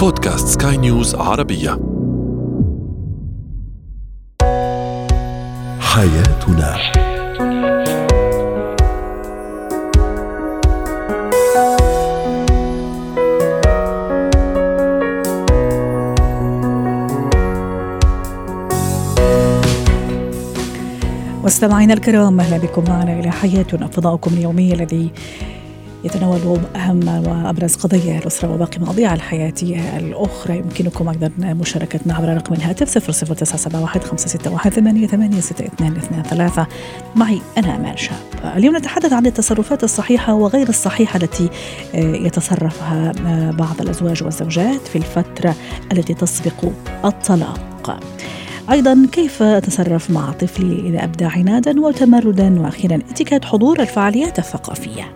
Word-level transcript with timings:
بودكاست 0.00 0.62
سكاي 0.62 0.76
نيوز 0.76 1.14
عربية. 1.14 1.70
حياتنا. 5.80 6.76
مستمعينا 21.44 21.94
الكرام 21.94 22.40
أهلا 22.40 22.58
بكم 22.58 22.84
معنا 22.88 23.20
إلى 23.20 23.30
حياتنا 23.30 23.86
فضاؤكم 23.86 24.30
اليومي 24.34 24.72
الذي 24.74 25.10
يتناول 26.04 26.58
أهم 26.76 27.08
وأبرز 27.26 27.76
قضايا 27.76 28.18
الأسرة 28.18 28.54
وباقي 28.54 28.78
مواضيع 28.78 29.14
الحياتية 29.14 29.98
الأخرى. 29.98 30.58
يمكنكم 30.58 31.08
أيضا 31.08 31.30
مشاركتنا 31.38 32.14
عبر 32.14 32.34
رقم 32.34 32.54
الهاتف 32.54 32.98
00971 32.98 34.02
561 34.02 34.70
886223 34.70 36.66
معي 37.16 37.40
أنا 37.58 37.76
أمال 37.76 37.98
شاب. 37.98 38.16
اليوم 38.56 38.76
نتحدث 38.76 39.12
عن 39.12 39.26
التصرفات 39.26 39.84
الصحيحة 39.84 40.34
وغير 40.34 40.68
الصحيحة 40.68 41.16
التي 41.16 41.50
يتصرفها 41.94 43.12
بعض 43.50 43.80
الأزواج 43.80 44.22
والزوجات 44.22 44.88
في 44.88 44.96
الفترة 44.96 45.54
التي 45.92 46.14
تسبق 46.14 46.64
الطلاق. 47.04 48.00
أيضا 48.70 49.06
كيف 49.12 49.42
أتصرف 49.42 50.10
مع 50.10 50.32
طفلي 50.32 50.88
إذا 50.88 51.04
أبدى 51.04 51.24
عنادا 51.24 51.80
وتمردا؟ 51.80 52.60
وأخيرا 52.60 52.96
اتكاد 52.96 53.44
حضور 53.44 53.80
الفعاليات 53.80 54.38
الثقافية. 54.38 55.14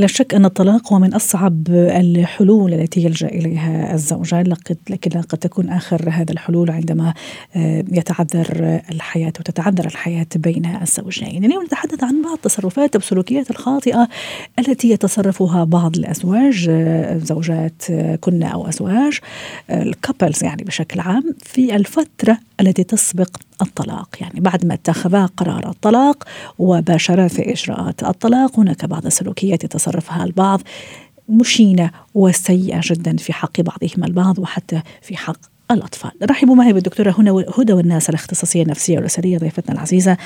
لا 0.00 0.06
شك 0.06 0.34
أن 0.34 0.44
الطلاق 0.44 0.92
هو 0.92 0.98
من 0.98 1.14
أصعب 1.14 1.68
الحلول 1.70 2.74
التي 2.74 3.04
يلجأ 3.04 3.28
إليها 3.28 3.94
الزوجان 3.94 4.54
لكن 4.90 5.20
قد 5.20 5.38
تكون 5.38 5.68
آخر 5.68 6.10
هذا 6.10 6.32
الحلول 6.32 6.70
عندما 6.70 7.14
آه، 7.56 7.84
يتعذر 7.92 8.80
الحياة 8.90 9.32
وتتعذر 9.40 9.86
الحياة 9.86 10.26
بين 10.36 10.66
الزوجين. 10.82 11.44
اليوم 11.44 11.64
نتحدث 11.64 12.04
عن 12.04 12.22
بعض 12.22 12.32
التصرفات 12.32 12.96
والسلوكيات 12.96 13.50
الخاطئة 13.50 14.08
التي 14.58 14.90
يتصرفها 14.90 15.64
بعض 15.64 15.96
الأزواج 15.96 16.66
آه، 16.70 17.18
زوجات 17.18 17.82
آه، 17.90 18.16
كنا 18.16 18.46
أو 18.46 18.68
أزواج 18.68 19.18
الكابلز 19.70 20.44
يعني 20.44 20.64
بشكل 20.64 21.00
عام 21.00 21.34
في 21.42 21.76
الفترة 21.76 22.38
التي 22.60 22.84
تسبق 22.84 23.30
الطلاق. 23.62 24.08
يعني 24.20 24.40
بعد 24.40 24.66
ما 24.66 24.74
اتخذا 24.74 25.26
قرار 25.26 25.70
الطلاق 25.70 26.24
وباشرا 26.58 27.28
في 27.28 27.52
إجراءات 27.52 28.02
الطلاق 28.02 28.60
هناك 28.60 28.84
بعض 28.84 29.06
السلوكيات 29.06 29.64
يتصرفها 29.64 30.24
البعض 30.24 30.60
مشينة 31.28 31.90
وسيئة 32.14 32.80
جدا 32.84 33.16
في 33.16 33.32
حق 33.32 33.60
بعضهم 33.60 34.04
البعض 34.04 34.38
وحتى 34.38 34.82
في 35.02 35.16
حق 35.16 35.36
الأطفال. 35.70 36.10
رحبوا 36.22 36.54
معي 36.54 36.72
بالدكتورة 36.72 37.14
هنا 37.18 37.44
هدى 37.58 37.72
والناس 37.72 38.08
الاختصاصية 38.08 38.62
النفسية 38.62 38.96
والأسرية 38.96 39.38
ضيفتنا 39.38 39.74
العزيزة 39.74 40.16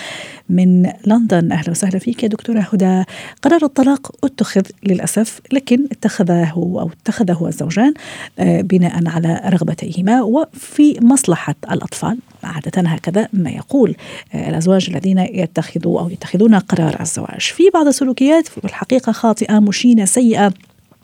من 0.49 0.91
لندن. 1.07 1.53
أهلا 1.53 1.71
وسهلا 1.71 1.99
فيك 1.99 2.23
يا 2.23 2.29
دكتورة 2.29 2.61
هدى. 2.73 3.05
قرار 3.43 3.65
الطلاق 3.65 4.25
اتخذ 4.25 4.63
للأسف 4.83 5.41
لكن 5.53 5.89
اتخذه 5.93 6.53
أو 6.57 6.91
اتخذه 7.01 7.47
الزوجان 7.47 7.95
آه، 8.39 8.61
بناء 8.61 9.09
على 9.09 9.41
رغبتيهما 9.47 10.23
وفي 10.23 10.99
مصلحة 11.03 11.55
الأطفال. 11.71 12.19
عادة 12.45 12.89
هكذا 12.89 13.29
ما 13.33 13.51
يقول 13.51 13.97
آه، 14.35 14.49
الأزواج 14.51 14.91
الذين 14.91 15.19
يتخذوا 15.19 16.01
أو 16.01 16.09
يتخذون 16.11 16.55
قرار 16.55 17.01
الزواج. 17.01 17.41
في 17.41 17.71
بعض 17.75 17.87
السلوكيات 17.87 18.49
في 18.49 18.65
الحقيقة 18.65 19.13
خاطئة 19.13 19.59
مشينة 19.59 20.05
سيئة. 20.05 20.53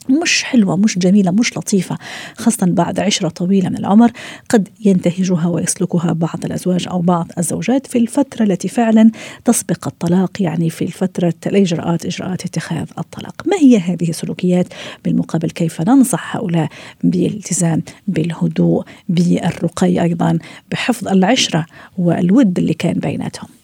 مش 0.09 0.45
حلوة 0.45 0.77
مش 0.77 0.99
جميلة 0.99 1.31
مش 1.31 1.59
لطيفة 1.59 1.99
خاصة 2.37 2.67
بعد 2.67 3.01
عشرة 3.01 3.29
طويلة 3.29 3.69
من 3.69 3.77
العمر 3.77 4.11
قد 4.49 4.69
ينتهجها 4.85 5.47
ويسلكها 5.47 6.13
بعض 6.13 6.45
الأزواج 6.45 6.89
أو 6.89 7.01
بعض 7.01 7.29
الزوجات 7.39 7.87
في 7.87 7.99
الفترة 7.99 8.43
التي 8.43 8.69
فعلا 8.69 9.11
تسبق 9.45 9.87
الطلاق 9.87 10.43
يعني 10.43 10.71
في 10.71 10.85
الفترة 10.85 11.35
الإجراءات 11.47 12.07
إجراءات 12.07 12.45
اتخاذ 12.45 12.87
الطلاق. 12.99 13.43
ما 13.47 13.57
هي 13.57 13.79
هذه 13.79 14.09
السلوكيات؟ 14.09 14.67
بالمقابل 15.05 15.51
كيف 15.51 15.81
ننصح 15.81 16.37
هؤلاء 16.37 16.69
بالالتزام 17.05 17.83
بالهدوء 18.09 18.85
بالرقي 19.09 20.03
أيضا 20.03 20.39
بحفظ 20.73 21.09
العشرة 21.09 21.67
والود 21.99 22.59
اللي 22.59 22.75
كان 22.75 22.93
بيناتهم؟ 22.95 23.60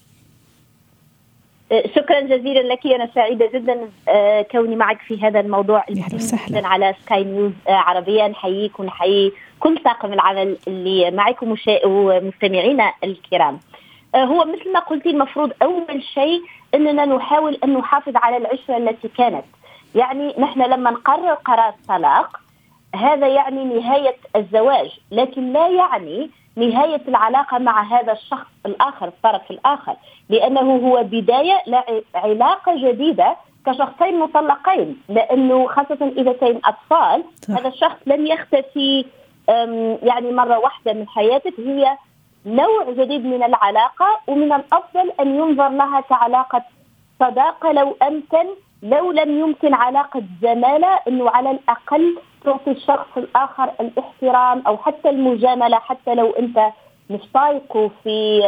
شكرا 1.71 2.19
جزيلا 2.19 2.59
لك 2.59 2.87
أنا 2.87 3.09
سعيدة 3.15 3.49
جدا 3.53 3.89
آه، 4.09 4.41
كوني 4.41 4.75
معك 4.75 5.01
في 5.01 5.21
هذا 5.21 5.39
الموضوع. 5.39 5.83
جدا 5.89 6.67
على 6.67 6.95
سكاي 7.05 7.23
نيوز 7.23 7.51
آه، 7.67 7.71
عربيا. 7.71 8.27
نحييك 8.27 8.79
ونحيي 8.79 9.31
كل 9.59 9.77
طاقم 9.77 10.13
العمل 10.13 10.57
اللي 10.67 11.11
معكم 11.11 11.55
ومستمعينا 11.85 12.93
الكرام. 13.03 13.59
هو 14.15 14.45
مثل 14.45 14.73
ما 14.73 14.79
قلتي 14.79 15.09
المفروض 15.09 15.51
أول 15.61 16.03
شيء 16.13 16.41
أننا 16.75 17.05
نحاول 17.05 17.57
أن 17.63 17.73
نحافظ 17.73 18.15
على 18.15 18.37
العشرة 18.37 18.77
التي 18.77 19.07
كانت. 19.07 19.45
يعني 19.95 20.33
نحن 20.39 20.61
لما 20.61 20.91
نقرر 20.91 21.33
قرار 21.33 21.73
طلاق 21.87 22.39
هذا 22.95 23.27
يعني 23.27 23.63
نهاية 23.63 24.15
الزواج 24.35 24.89
لكن 25.11 25.53
لا 25.53 25.67
يعني 25.69 26.29
نهاية 26.57 27.01
العلاقة 27.07 27.57
مع 27.57 27.83
هذا 27.83 28.11
الشخص 28.13 28.47
الآخر 28.65 29.07
الطرف 29.07 29.51
الآخر. 29.51 29.95
لأنه 30.29 30.75
هو 30.87 31.03
بداية 31.03 31.57
لعلاقة 32.15 32.75
جديدة 32.77 33.35
كشخصين 33.65 34.19
مطلقين. 34.19 35.01
لأنه 35.09 35.67
خاصة 35.67 36.13
إذا 36.17 36.33
كان 36.33 36.59
أطفال 36.65 37.23
صح. 37.47 37.57
هذا 37.57 37.67
الشخص 37.67 37.97
لن 38.05 38.27
يختفي 38.27 39.05
يعني 40.03 40.31
مرة 40.31 40.57
واحدة 40.59 40.93
من 40.93 41.07
حياتك 41.07 41.53
هي 41.59 41.97
نوع 42.45 42.83
جديد 42.89 43.25
من 43.25 43.43
العلاقة 43.43 44.19
ومن 44.27 44.53
الأفضل 44.53 45.11
أن 45.19 45.35
ينظر 45.35 45.69
لها 45.69 46.01
كعلاقة 46.01 46.63
صداقة. 47.19 47.71
لو 47.71 47.97
أمكن 48.01 48.47
لو 48.83 49.11
لم 49.11 49.39
يمكن 49.39 49.73
علاقة 49.73 50.23
زمالة 50.41 50.99
أنه 51.07 51.29
على 51.29 51.51
الأقل 51.51 52.17
تعطي 52.43 52.71
الشخص 52.71 53.17
الآخر 53.17 53.71
الاحترام 53.79 54.63
أو 54.67 54.77
حتى 54.77 55.09
المجاملة 55.09 55.79
حتى 55.79 56.15
لو 56.15 56.31
أنت 56.31 56.59
مش 57.09 57.21
طايقه 57.33 57.91
في 58.03 58.41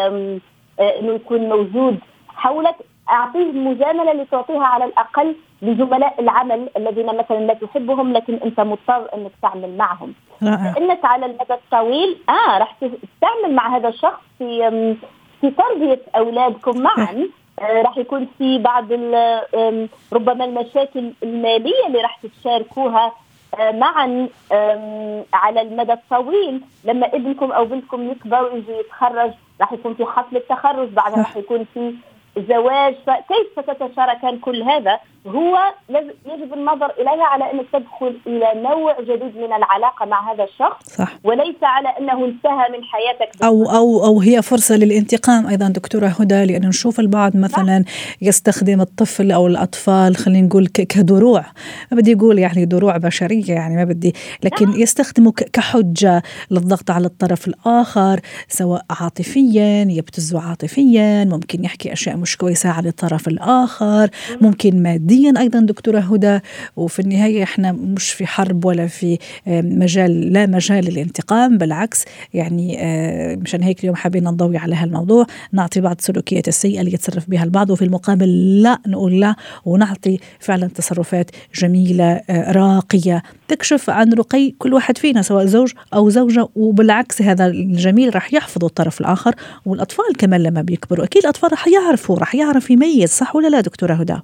آه، 0.80 1.00
أنه 1.00 1.14
يكون 1.14 1.50
موجود 1.50 2.00
حولك 2.28 2.76
أعطيه 3.10 3.50
المجاملة 3.50 4.12
اللي 4.12 4.26
تعطيها 4.26 4.64
على 4.64 4.86
الأقل 4.86 5.36
لزملاء 5.62 6.16
العمل 6.20 6.70
الذين 6.78 7.06
مثلا 7.06 7.38
لا 7.38 7.54
تحبهم 7.54 8.14
لكن 8.14 8.34
أنت 8.34 8.60
مضطر 8.60 9.10
أنك 9.16 9.32
تعمل 9.42 9.78
معهم 9.78 10.14
رائع. 10.44 10.76
أنك 10.78 11.06
على 11.06 11.26
المدى 11.26 11.54
الطويل 11.54 12.18
آه 12.30 12.58
راح 12.58 12.76
تعمل 13.22 13.56
مع 13.56 13.78
هذا 13.78 13.88
الشخص 13.88 14.22
في 14.38 14.70
في 15.42 15.52
تربية 15.52 16.02
أولادكم 16.16 16.82
معا 16.82 17.30
آه، 17.60 17.82
راح 17.82 17.98
يكون 17.98 18.28
في 18.38 18.58
بعض 18.58 18.92
ربما 20.14 20.46
المشاكل 20.46 21.14
المالية 21.24 21.88
اللي 21.88 22.02
راح 22.02 22.20
تتشاركوها 22.24 23.06
آه، 23.06 23.14
معا 23.60 24.30
على 25.34 25.62
المدى 25.62 25.94
الطويل 25.94 26.62
لما 26.84 27.08
ابنكم 27.08 27.52
أو 27.52 27.66
بنتكم 27.66 28.12
يكبر 28.12 28.44
ويجي 28.44 28.72
يتخرج 28.72 29.32
راح 29.62 29.74
يكون 29.74 29.94
في 29.94 30.06
حفل 30.06 30.38
التخرج 30.38 30.90
بعدها 30.90 31.18
راح 31.18 31.38
يكون 31.38 31.66
في 31.74 31.94
زواج. 32.38 32.96
فكيف 33.08 33.48
ستتشاركان 33.52 34.40
كل 34.40 34.64
هذا؟ 34.64 35.00
هو 35.30 35.58
يجب 36.26 36.54
النظر 36.54 36.92
إليها 37.00 37.24
على 37.24 37.52
أنك 37.52 37.66
تدخل 37.74 38.20
إلى 38.28 38.52
نوع 38.56 39.02
جديد 39.02 39.38
من 39.38 39.54
العلاقة 39.54 40.06
مع 40.06 40.34
هذا 40.34 40.44
الشخص 40.44 40.90
صح. 40.96 41.18
وليس 41.24 41.56
على 41.64 41.90
أنه 41.90 42.26
انتهى 42.26 42.70
من 42.78 42.84
حياتك 42.84 43.44
أو, 43.44 43.64
أو, 43.64 44.06
أو 44.06 44.20
هي 44.20 44.42
فرصة 44.42 44.76
للانتقام 44.76 45.48
أيضا 45.48 45.68
دكتورة 45.68 46.08
هدى 46.08 46.46
لأن 46.46 46.68
نشوف 46.68 47.00
البعض 47.00 47.38
مثلا 47.38 47.84
يستخدم 48.22 48.82
الطفل 48.82 49.32
أو 49.32 49.48
الأطفال 49.48 50.16
خلينا 50.16 50.48
نقول 50.48 50.68
كدروع 50.68 51.46
ما 51.92 51.98
بدي 51.98 52.14
أقول 52.14 52.40
يعني 52.40 52.66
دروع 52.66 52.98
بشرية 52.98 53.54
يعني 53.54 53.76
ما 53.76 53.84
بدي 53.84 54.16
لكن 54.44 54.70
نعم. 54.70 54.82
يستخدمه 54.82 55.32
كحجة 55.32 56.24
للضغط 56.52 56.92
على 56.92 57.06
الطرف 57.06 57.48
الآخر 57.48 58.20
سواء 58.48 58.86
عاطفيا 58.90 59.88
يبتزه 59.90 60.42
عاطفيا 60.42 61.26
ممكن 61.26 61.64
يحكي 61.64 61.94
أشياء 61.94 62.18
مش 62.18 62.38
كويسة 62.38 62.70
على 62.70 62.90
الطرف 62.90 63.28
الآخر 63.28 64.10
ممكن 64.42 64.84
ماديا 64.84 65.19
نفسيا 65.20 65.42
أيضا 65.42 65.60
دكتورة 65.60 66.00
هدى 66.00 66.40
وفي 66.76 67.00
النهاية 67.00 67.44
إحنا 67.44 67.72
مش 67.72 68.12
في 68.12 68.26
حرب 68.28 68.66
ولا 68.66 68.88
في 68.88 69.18
مجال 69.48 70.34
لا 70.34 70.46
مجال 70.46 70.86
للانتقام 70.86 71.58
بالعكس 71.58 72.06
يعني 72.34 72.78
مشان 73.36 73.64
هيك 73.64 73.80
اليوم 73.80 73.96
حابين 73.96 74.24
نضوي 74.24 74.58
على 74.58 74.76
هالموضوع 74.76 75.26
نعطي 75.52 75.82
بعض 75.82 75.96
السلوكيات 76.00 76.48
السيئة 76.48 76.80
اللي 76.80 76.94
يتصرف 76.94 77.30
بها 77.30 77.44
البعض 77.44 77.70
وفي 77.70 77.86
المقابل 77.86 78.62
لا 78.64 78.80
نقول 78.88 79.20
لا 79.20 79.36
ونعطي 79.66 80.20
فعلا 80.40 80.68
تصرفات 80.68 81.32
جميلة 81.56 82.22
راقية 82.30 83.24
تكشف 83.48 83.90
عن 83.90 84.14
رقي 84.14 84.52
كل 84.58 84.74
واحد 84.74 84.98
فينا 84.98 85.22
سواء 85.22 85.46
زوج 85.46 85.72
أو 85.94 86.10
زوجة 86.10 86.48
وبالعكس 86.56 87.22
هذا 87.22 87.46
الجميل 87.46 88.16
راح 88.16 88.34
يحفظ 88.34 88.66
الطرف 88.66 89.02
الآخر 89.02 89.36
والأطفال 89.66 90.18
كمان 90.18 90.44
لما 90.44 90.62
بيكبروا 90.62 91.06
أكيد 91.06 91.24
الأطفال 91.24 91.52
راح 91.52 91.68
يعرفوا 91.68 92.16
راح 92.16 92.36
يعرف 92.36 92.70
يميز 92.70 93.10
صح 93.10 93.36
ولا 93.36 93.48
لا 93.48 93.62
دكتورة 93.62 93.94
هدى؟ 93.94 94.18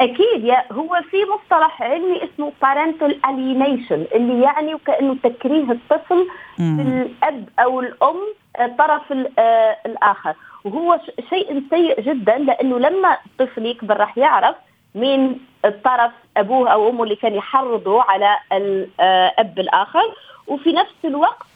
أكيد 0.00 0.44
يا 0.44 0.64
هو 0.72 1.00
في 1.10 1.16
مصطلح 1.24 1.82
علمي 1.82 2.20
اسمه 2.24 2.52
parental 2.64 3.12
alienation 3.26 4.14
اللي 4.14 4.42
يعني 4.42 4.74
وكانه 4.74 5.16
تكريه 5.22 5.70
الطفل 5.72 6.26
في 6.56 6.62
الأب 6.62 7.48
أو 7.58 7.80
الأم 7.80 8.16
الطرف 8.60 9.12
آه، 9.38 9.76
الآخر. 9.86 10.34
وهو 10.64 11.00
شيء 11.30 11.62
سيء 11.70 12.00
جدا 12.00 12.38
لأنه 12.38 12.78
لما 12.78 13.16
الطفل 13.26 13.66
يكبر 13.66 13.96
راح 13.96 14.18
يعرف 14.18 14.56
من 14.94 15.36
الطرف 15.64 16.12
أبوه 16.36 16.68
أو 16.70 16.88
أمه 16.88 17.02
اللي 17.04 17.16
كان 17.16 17.34
يحرضوا 17.34 18.02
على 18.02 18.36
الاب 18.52 19.58
الآخر. 19.58 20.14
وفي 20.46 20.72
نفس 20.72 20.94
الوقت 21.04 21.46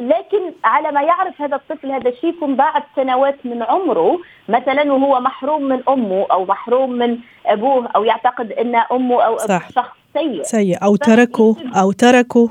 لكن 0.00 0.52
على 0.64 0.90
ما 0.92 1.02
يعرف 1.02 1.42
هذا 1.42 1.56
الطفل 1.56 1.92
هذا 1.92 2.08
الشيء 2.08 2.30
يكون 2.30 2.56
بعد 2.56 2.82
سنوات 2.96 3.36
من 3.44 3.62
عمره 3.62 4.18
مثلا 4.48 4.92
وهو 4.92 5.20
محروم 5.20 5.62
من 5.62 5.82
أمه 5.88 6.26
أو 6.32 6.44
محروم 6.44 6.90
من 6.92 7.18
أبوه 7.46 7.88
أو 7.96 8.04
يعتقد 8.04 8.52
إن 8.52 8.76
أمه 8.92 9.22
أو 9.22 9.36
صح. 9.36 9.70
شخص 9.70 9.96
سيء. 10.14 10.42
سيء. 10.42 10.84
أو 10.84 10.96
تركه 10.96 11.56
أو 11.80 11.92
تركه. 11.92 12.48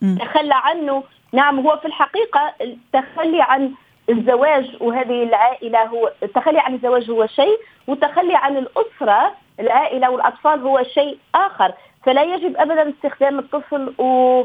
تخلى 0.00 0.54
عنه. 0.54 1.02
نعم 1.32 1.60
هو 1.66 1.76
في 1.76 1.86
الحقيقة 1.86 2.52
التخلي 2.60 3.42
عن 3.42 3.72
الزواج 4.10 4.76
وهذه 4.80 5.22
العائلة 5.22 5.82
هو 5.82 6.12
التخلي 6.22 6.58
عن 6.58 6.74
الزواج 6.74 7.10
هو 7.10 7.26
شيء 7.26 7.58
والتخلي 7.86 8.34
عن 8.34 8.56
الأسرة 8.56 9.32
العائلة 9.60 10.10
والأطفال 10.10 10.60
هو 10.60 10.82
شيء 10.94 11.18
آخر. 11.34 11.72
فلا 12.06 12.22
يجب 12.22 12.56
ابدا 12.56 12.90
استخدام 12.90 13.38
الطفل 13.38 13.94
و 13.98 14.42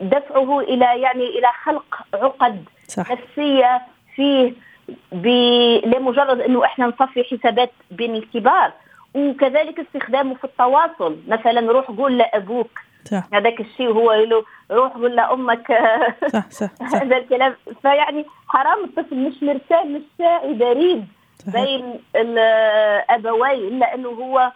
دفعه 0.00 0.60
إلى 0.60 0.84
يعني 0.84 1.24
إلى 1.38 1.48
خلق 1.64 2.02
عقد 2.14 2.64
صح. 2.88 3.10
نفسية 3.10 3.82
فيه 4.14 4.52
لمجرد 5.86 6.40
إنه 6.40 6.64
إحنا 6.64 6.86
نصفي 6.86 7.24
حسابات 7.24 7.72
بين 7.90 8.14
الكبار. 8.14 8.72
وكذلك 9.14 9.80
استخدامه 9.80 10.34
في 10.34 10.44
التواصل. 10.44 11.18
مثلا 11.28 11.72
روح 11.72 11.90
قول 11.90 12.18
لأبوك 12.18 12.80
صح. 13.04 13.24
هذاك 13.34 13.60
الشيء 13.60 13.92
هو 13.92 14.12
له 14.12 14.44
روح 14.70 14.92
قول 14.92 15.16
لأمك. 15.16 15.68
صح 16.32 16.50
صح, 16.50 16.70
صح. 16.74 16.94
هذا 16.94 17.16
الكلام. 17.16 17.54
فيعني 17.82 18.24
حرام 18.48 18.84
الطفل 18.84 19.16
مش 19.16 19.42
مرتاح 19.42 19.84
مش 19.84 20.02
ساعي 20.18 20.54
بريد 20.54 21.06
بين 21.46 22.00
الأبوين 22.16 23.78
لأنه 23.78 24.08
هو 24.08 24.52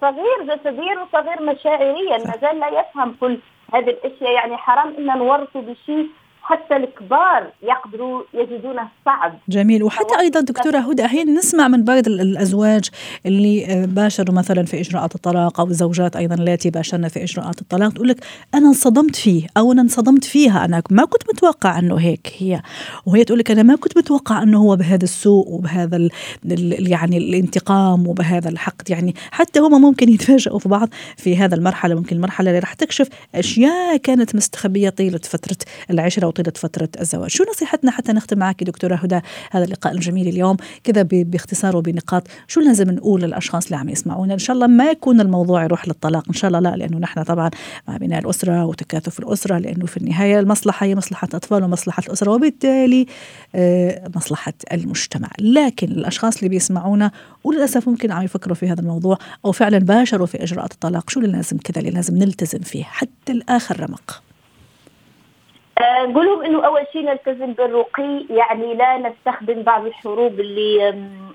صغير 0.00 0.42
جسديا 0.42 1.00
وصغير 1.00 1.42
مشاعريا. 1.42 2.18
ما 2.18 2.34
زال 2.40 2.60
لا 2.60 2.68
يفهم 2.80 3.16
كل 3.20 3.38
هذه 3.74 3.90
الأشياء 3.90 4.32
يعني 4.32 4.56
حرام 4.56 4.94
إن 4.98 5.18
نورثه 5.18 5.60
بشيء 5.60 6.08
حتى 6.48 6.76
الكبار 6.76 7.52
يقدروا 7.62 8.22
يجدونه 8.34 8.88
صعب 9.04 9.38
جميل. 9.48 9.82
وحتى 9.82 10.18
أيضا 10.18 10.40
دكتورة 10.40 10.78
هدى 10.78 11.04
أحيانا 11.04 11.32
نسمع 11.32 11.68
من 11.68 11.84
بعض 11.84 12.06
الأزواج 12.06 12.90
اللي 13.26 13.66
آه، 13.66 13.86
باشروا 13.86 14.34
مثلا 14.34 14.64
في 14.64 14.80
إجراءات 14.80 15.14
الطلاق 15.14 15.60
أو 15.60 15.66
الزوجات 15.66 16.16
أيضا 16.16 16.34
التي 16.34 16.70
باشرنا 16.70 17.08
في 17.08 17.22
إجراءات 17.22 17.60
الطلاق 17.60 17.92
تقول 17.92 18.08
لك 18.08 18.24
أنا 18.54 18.68
انصدمت 18.68 19.16
فيه 19.16 19.46
أو 19.56 19.72
أنا 19.72 19.82
انصدمت 19.82 20.24
فيها 20.24 20.64
أنا 20.64 20.82
ما 20.90 21.04
كنت 21.04 21.22
متوقع 21.28 21.78
أنه 21.78 21.96
هيك 21.96 22.32
هي. 22.38 22.62
وهي 23.06 23.24
تقول 23.24 23.38
لك 23.38 23.50
أنا 23.50 23.62
ما 23.62 23.76
كنت 23.76 23.98
متوقع 23.98 24.42
أنه 24.42 24.58
هو 24.58 24.76
بهذا 24.76 25.04
السوء 25.04 25.48
وبهذا 25.48 25.96
ال 25.96 26.10
يعني 26.90 27.18
الانتقام 27.18 28.06
وبهذا 28.06 28.48
الحقد. 28.48 28.90
يعني 28.90 29.14
حتى 29.30 29.60
هم 29.60 29.80
ممكن 29.82 30.08
يتفاجئوا 30.14 30.58
في 30.58 30.68
بعض 30.68 30.88
في 31.16 31.36
هذا 31.36 31.54
المرحلة. 31.54 31.94
ممكن 31.94 32.16
المرحلة 32.16 32.50
اللي 32.50 32.60
راح 32.60 32.72
تكشف 32.72 33.08
أشياء 33.34 33.96
كانت 33.96 34.34
مستخبية 34.34 34.88
طيلة 34.88 35.18
فترة 35.18 35.56
العشرة 35.90 36.26
طيلة 36.38 36.52
فترة 36.56 36.88
الزواج. 37.00 37.30
شو 37.30 37.44
نصيحتنا 37.50 37.90
حتى 37.90 38.12
نختم 38.12 38.38
معك 38.38 38.64
دكتورة 38.64 38.94
هدى؟ 38.94 39.20
هذا 39.50 39.64
اللقاء 39.64 39.92
الجميل 39.92 40.28
اليوم 40.28 40.56
كذا 40.84 41.02
باختصار 41.02 41.76
وبنقاط. 41.76 42.28
شو 42.48 42.60
لازم 42.60 42.90
نقول 42.90 43.22
للأشخاص 43.22 43.64
اللي 43.64 43.76
عم 43.76 43.88
يسمعونا؟ 43.88 44.34
إن 44.34 44.38
شاء 44.38 44.54
الله 44.54 44.66
ما 44.66 44.90
يكون 44.90 45.20
الموضوع 45.20 45.64
يروح 45.64 45.88
للطلاق. 45.88 46.24
إن 46.28 46.34
شاء 46.34 46.48
الله 46.48 46.60
لا 46.60 46.76
لأنه 46.76 46.98
نحن 46.98 47.22
طبعا 47.22 47.50
مع 47.88 47.96
بناء 47.96 48.20
الأسرة 48.20 48.64
وتكاثف 48.64 49.18
الأسرة 49.18 49.58
لأنه 49.58 49.86
في 49.86 49.96
النهاية 49.96 50.40
المصلحة 50.40 50.86
هي 50.86 50.94
مصلحة 50.94 51.28
الاطفال 51.28 51.64
ومصلحة 51.64 52.02
الأسرة 52.06 52.30
وبالتالي 52.30 53.06
آه، 53.54 54.10
مصلحة 54.16 54.52
المجتمع. 54.72 55.30
لكن 55.40 55.86
الأشخاص 55.86 56.36
اللي 56.36 56.48
بيسمعونا 56.48 57.10
وللأسف 57.44 57.88
ممكن 57.88 58.12
عم 58.12 58.22
يفكروا 58.22 58.54
في 58.54 58.68
هذا 58.68 58.80
الموضوع 58.80 59.18
أو 59.44 59.52
فعلا 59.52 59.78
باشروا 59.78 60.26
في 60.26 60.42
إجراءات 60.42 60.72
الطلاق 60.72 61.10
شو 61.10 61.20
اللي 61.20 61.32
لازم 61.32 61.58
كذا 61.58 61.78
اللي 61.78 61.90
لازم 61.90 62.16
نلتزم 62.16 62.58
فيه 62.58 62.84
حتى 62.84 63.32
الآخر 63.32 63.80
رمق؟ 63.80 64.27
نقول 65.80 66.26
لهم 66.26 66.42
إنه 66.42 66.66
أول 66.66 66.86
شيء 66.92 67.02
نلتزم 67.02 67.52
بالرقي 67.52 68.24
يعني 68.30 68.74
لا 68.74 68.98
نستخدم 68.98 69.62
بعض 69.62 69.86
الحروب 69.86 70.40
اللي 70.40 70.76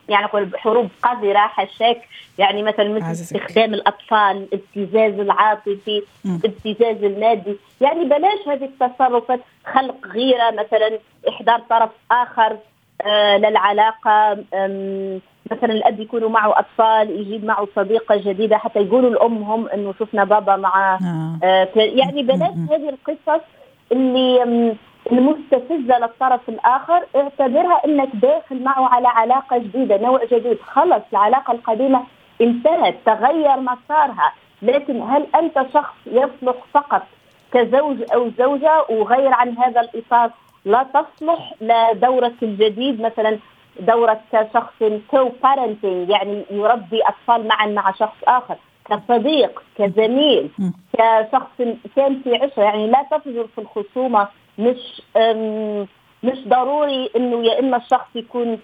يعني 0.10 0.26
نقول 0.26 0.50
حروب 0.58 0.90
قذرة 1.04 1.38
حشاك 1.38 2.02
يعني 2.38 2.64
مثلا 2.64 2.90
مثل 2.90 3.12
استخدام 3.12 3.74
الأطفال 3.74 4.48
الابتزاز 4.54 5.20
العاطفي 5.20 6.04
الابتزاز 6.26 7.04
المادي. 7.04 7.56
يعني 7.82 8.06
بلاش 8.06 8.48
هذه 8.48 8.66
التصرفات 8.66 9.40
خلق 9.66 10.08
غيرة 10.08 10.52
مثلا 10.52 11.00
إحضار 11.30 11.60
طرف 11.70 11.90
آخر 12.12 12.58
آه 13.06 13.38
للعلاقة. 13.38 14.38
مثلا 15.52 15.74
الأب 15.74 16.00
يكونوا 16.00 16.30
معه 16.30 16.60
أطفال 16.60 17.20
يجيب 17.20 17.46
معه 17.46 17.68
صديقة 17.76 18.16
جديدة 18.16 18.58
حتى 18.58 18.80
يقولوا 18.80 19.10
لأمهم 19.10 19.68
إنه 19.68 19.94
شفنا 20.00 20.24
بابا 20.24 20.56
مع 20.56 20.96
آه. 20.96 21.40
آه 21.44 21.68
يعني 21.76 22.24
بلاش 22.24 22.54
هذه 22.72 22.90
القصص. 22.90 23.44
اللي 23.94 24.76
المستفزة 25.12 26.00
للطرف 26.00 26.50
الآخر 26.50 27.04
اعتبرها 27.16 27.82
أنك 27.86 28.10
داخل 28.14 28.64
معه 28.64 28.88
على 28.88 29.08
علاقة 29.08 29.58
جديدة 29.58 29.98
نوع 29.98 30.24
جديد. 30.26 30.58
خلص 30.62 31.04
العلاقة 31.14 31.52
القديمة 31.52 32.04
انتهت 32.42 32.96
تغير 33.06 33.60
مسارها. 33.60 34.34
لكن 34.62 35.02
هل 35.02 35.28
أنت 35.36 35.66
شخص 35.74 35.96
يصلح 36.06 36.56
فقط 36.74 37.04
كزوج 37.54 37.98
أو 38.14 38.30
زوجة؟ 38.38 38.86
وغير 38.90 39.34
عن 39.34 39.58
هذا 39.58 39.82
الإطار 39.82 40.32
لا 40.66 40.84
تصلح 40.84 41.54
لدورك 41.62 42.34
الجديد 42.44 43.02
مثلا 43.02 43.40
دورك 43.80 44.22
كشخص 44.32 44.84
كو 45.12 45.30
يعني 45.84 46.44
يربي 46.52 47.02
أطفال 47.04 47.48
معا 47.48 47.68
مع 47.68 47.92
شخص 47.92 48.18
آخر. 48.28 48.56
كصديق 48.86 49.64
كزميل 49.78 50.50
كشخص 50.94 51.58
كان 51.96 52.22
في 52.24 52.36
عشرة 52.36 52.64
يعني 52.64 52.88
لا 52.88 53.06
تفجر 53.12 53.48
في 53.56 53.62
الخصومة 53.62 54.28
مش 54.58 55.02
مش 56.24 56.48
ضروري 56.48 57.10
إنه 57.16 57.44
يا 57.46 57.60
إما 57.60 57.78
الشخص 57.78 58.08
يكون 58.16 58.60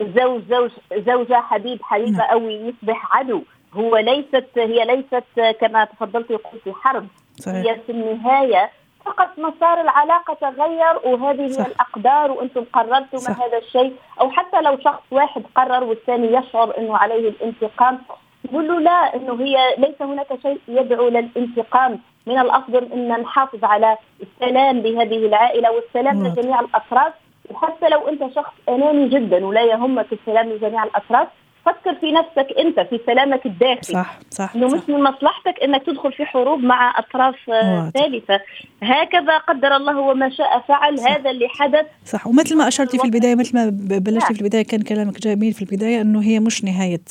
زوج 0.00 0.42
زوج 0.50 0.70
زوجة 0.96 1.40
حبيب 1.40 1.82
حبيبة 1.82 2.10
نعم. 2.18 2.30
أو 2.30 2.48
يصبح 2.48 3.16
عدو 3.16 3.42
هو 3.74 3.96
ليست 3.96 4.46
هي 4.56 4.84
ليست 4.84 5.56
كما 5.60 5.84
تفضلت 5.84 6.30
يقول 6.30 6.60
في 6.64 6.72
حرب 6.72 7.06
صحيح. 7.40 7.56
هي 7.56 7.80
في 7.86 7.92
النهاية 7.92 8.70
فقط 9.04 9.28
مسار 9.38 9.80
العلاقة 9.80 10.34
تغير 10.34 10.96
وهذه 11.04 11.48
صح. 11.48 11.60
هي 11.60 11.66
الأقدار 11.66 12.30
وأنتم 12.30 12.64
قررتم 12.72 13.18
صح. 13.18 13.40
هذا 13.42 13.58
الشيء 13.58 13.96
أو 14.20 14.30
حتى 14.30 14.60
لو 14.60 14.78
شخص 14.84 15.02
واحد 15.10 15.42
قرر 15.54 15.84
والثاني 15.84 16.26
يشعر 16.26 16.78
إنه 16.78 16.96
عليه 16.96 17.28
الانتقام 17.28 17.98
نقول 18.46 18.68
له 18.68 18.80
لا 18.80 19.16
إنه 19.16 19.40
هي 19.44 19.56
ليس 19.78 20.02
هناك 20.02 20.26
شيء 20.42 20.60
يدعو 20.68 21.08
للانتقام 21.08 22.00
من 22.26 22.38
الأفضل 22.38 22.92
إن 22.92 23.08
نحافظ 23.08 23.64
على 23.64 23.96
السلام 24.22 24.78
لهذه 24.78 25.26
العائلة 25.26 25.70
والسلام 25.70 26.22
نعم. 26.22 26.32
لجميع 26.32 26.60
الأطراف 26.60 27.12
وحتى 27.50 27.88
لو 27.88 28.08
أنت 28.08 28.34
شخص 28.34 28.52
أناني 28.68 29.08
جدا 29.08 29.46
ولا 29.46 29.62
يهمك 29.62 30.12
السلام 30.12 30.48
لجميع 30.48 30.84
الأطراف 30.84 31.28
فكر 31.66 31.94
في 31.94 32.12
نفسك 32.12 32.54
انت 32.58 32.80
في 32.80 33.00
سلامك 33.06 33.46
الداخلي 33.46 33.82
صح 33.82 34.18
صح 34.30 34.52
إنه 34.56 34.66
مش 34.66 34.80
من 34.88 35.02
مصلحتك 35.02 35.62
إنك 35.62 35.82
تدخل 35.86 36.12
في 36.12 36.24
حروب 36.24 36.60
مع 36.60 36.98
أطراف 36.98 37.50
آه، 37.50 37.90
ثالثة. 37.90 38.40
هكذا 38.82 39.38
قدر 39.38 39.76
الله 39.76 39.98
وما 40.00 40.30
شاء 40.30 40.64
فعل 40.68 40.98
صح. 40.98 41.10
هذا 41.10 41.30
اللي 41.30 41.48
حدث. 41.48 41.86
صح. 42.04 42.26
ومثل 42.26 42.56
ما 42.56 42.68
اشرتي 42.68 42.98
في 42.98 43.04
البداية 43.04 43.34
مثل 43.34 43.56
ما 43.58 43.68
بلشتي 43.98 44.34
في 44.34 44.40
البداية 44.40 44.62
كان 44.62 44.82
كلامك 44.82 45.20
جميل 45.20 45.52
في 45.52 45.62
البداية 45.62 46.00
إنه 46.00 46.22
هي 46.22 46.40
مش 46.40 46.64
نهاية 46.64 47.02